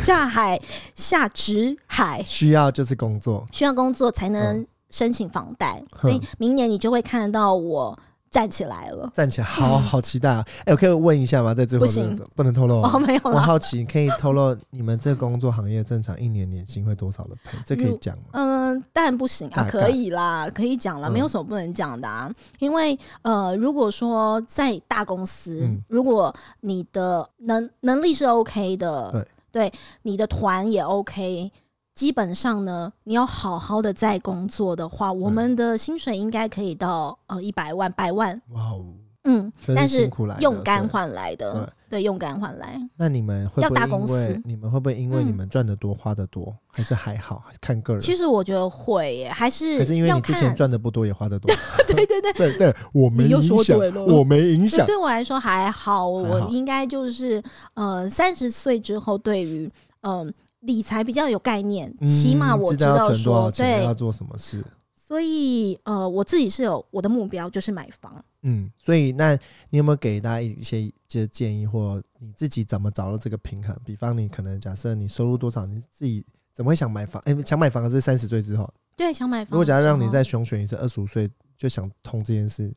[0.02, 0.60] 下海
[0.94, 7.98] 下直海需要就是工作，需要工作才能申请房贷，所以明年你就会看到我
[8.30, 9.10] 站起来了。
[9.14, 10.44] 站起来，好好期待啊！
[10.66, 11.54] 哎、我可以问一下吗？
[11.54, 17.58] 在最后不行这个不能透露吗哦，没有我，好奇，可以透露你们这工作行业正常一年年薪会多少的赔？
[17.64, 18.24] 这可以讲吗？
[18.32, 22.30] 嗯，当然不行啊，可以啦，可以讲了，嗯没有什么不能讲的啊。
[22.58, 29.72] 因为呃，如果说在大公司，嗯如果你的能能力是 OK 的，对
[30.02, 31.50] 你的团也 OK。
[31.98, 38.84] 基本上呢，你要好好的在工作的话，我们的薪水应该可以到呃一百万、百万，哇哦，
[39.24, 42.80] 嗯，但是用肝换来的，对，用肝换来。
[42.96, 47.42] 那你们会要大不会因公司为你们会不会因为你嗯们赚的多花的多，还是还好？
[47.60, 48.00] 看个人。
[48.00, 51.52] 其实我觉得会耶，还是可是因为你之前赚的不多，也花的多。
[51.84, 54.86] 对 对对，对对，我没影响说对了，我没影响。
[54.86, 57.42] 对我来说还好，我应该就是
[57.74, 59.68] 呃三十岁之后，对于
[60.02, 64.64] 嗯、理财比较有概念，起码我嗯知道存多少说对，要，做什么事。
[64.94, 68.22] 所以呃我自己是有我的目标就是买房。
[68.42, 69.32] 嗯，所以那
[69.70, 70.92] 你有没有给大家一些
[71.28, 73.76] 建议，或你自己怎么找到这个平衡？
[73.84, 77.22] 比方你可能假设你收入多少，你自己怎么会想买房？
[77.24, 78.68] 哎、想买房是三十岁之后。
[78.96, 79.52] 对，想买房。
[79.52, 82.72] 如果假如让你再熊选一次，二十五岁就想通这件事，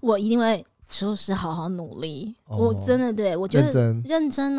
[0.00, 2.34] 我一定会就是好好努力。
[2.46, 4.56] 哦我真的对我觉得认真。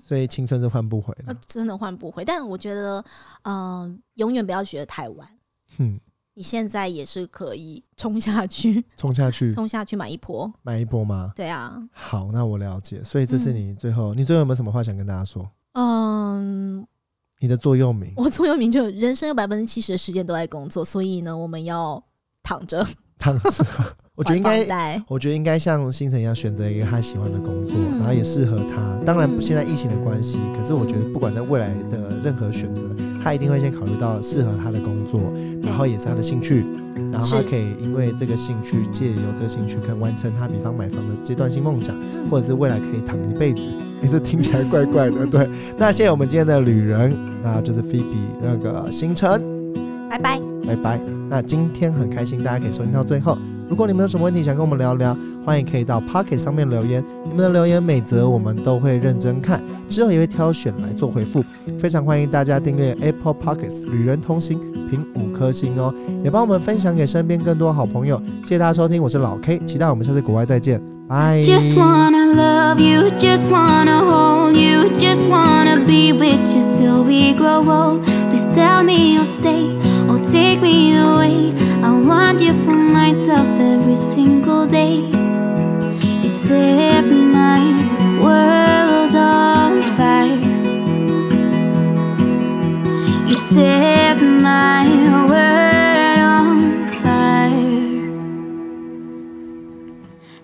[0.00, 1.24] 所以青春是换不回的。
[1.26, 3.04] 呃真的换不回，但我觉得，
[3.42, 5.28] 嗯、永远不要觉得太晚。
[5.78, 6.00] 嗯，
[6.34, 10.52] 你现在也是可以冲下去，冲下去冲下去买一波。
[10.62, 11.32] 买一波吗？
[11.36, 13.02] 对啊，好，那我了解。
[13.04, 15.48] 所以这是嗯你最后，你最后有没有什么话想跟大家说？
[15.72, 16.86] 嗯，
[17.38, 22.02] 你的座右铭，我座右铭就人生有百分之七十的时间都在工作，所以呢，我们要
[22.42, 22.86] 躺着
[23.18, 23.62] 汤子，
[24.16, 28.98] 我觉得应该我觉得应该像星辰一样选择一个他喜欢的工作，嗯然后也适合他。
[29.04, 32.86] 当然，嗯现在疫情的关系，可是我觉得不管在未来的任何选择，
[33.22, 35.20] 他一定会先考虑到适合他的工作，
[35.62, 36.64] 然后也是他的兴趣，
[37.12, 43.60] 然后他可以因为这个兴趣，借由这个兴趣，可以完成他比方买房的阶段性梦想，嗯或者是未来可以躺一辈子。
[44.00, 45.46] 你 这听起来怪怪的， 对。
[45.76, 49.42] 那谢谢我们今天的旅人，那就是 Phoebe 那个星辰。
[50.08, 50.40] 拜拜。
[50.66, 51.00] 拜拜。
[51.28, 53.36] 那今天很开心，大家可以收听到最后。
[53.68, 61.44] 如果你们有什么问题想跟我们聊聊，欢迎可以到 Pocket 上面留言，你们的留言每则我们都会认真看，之后也会挑选来做回复。
[61.78, 64.58] 非常欢迎大家订阅 Apple Pockets 旅人同行，
[64.88, 65.92] 评五颗星哦，
[66.22, 68.22] 也帮我们分享给身边更多好朋友。
[68.42, 71.42] 谢谢大家收听，我是老 K，期待我们下次国外再见，拜。
[71.42, 77.64] Just wanna love you, just wanna hold you, just wanna be with you till we grow
[77.68, 78.04] old.
[78.30, 79.76] Please tell me you'll stay
[80.08, 81.52] or take me away.
[81.82, 84.96] I want you for myself every single day.
[86.22, 87.62] You set my
[88.20, 90.40] world on fire.
[93.28, 94.88] You set my
[95.30, 95.65] world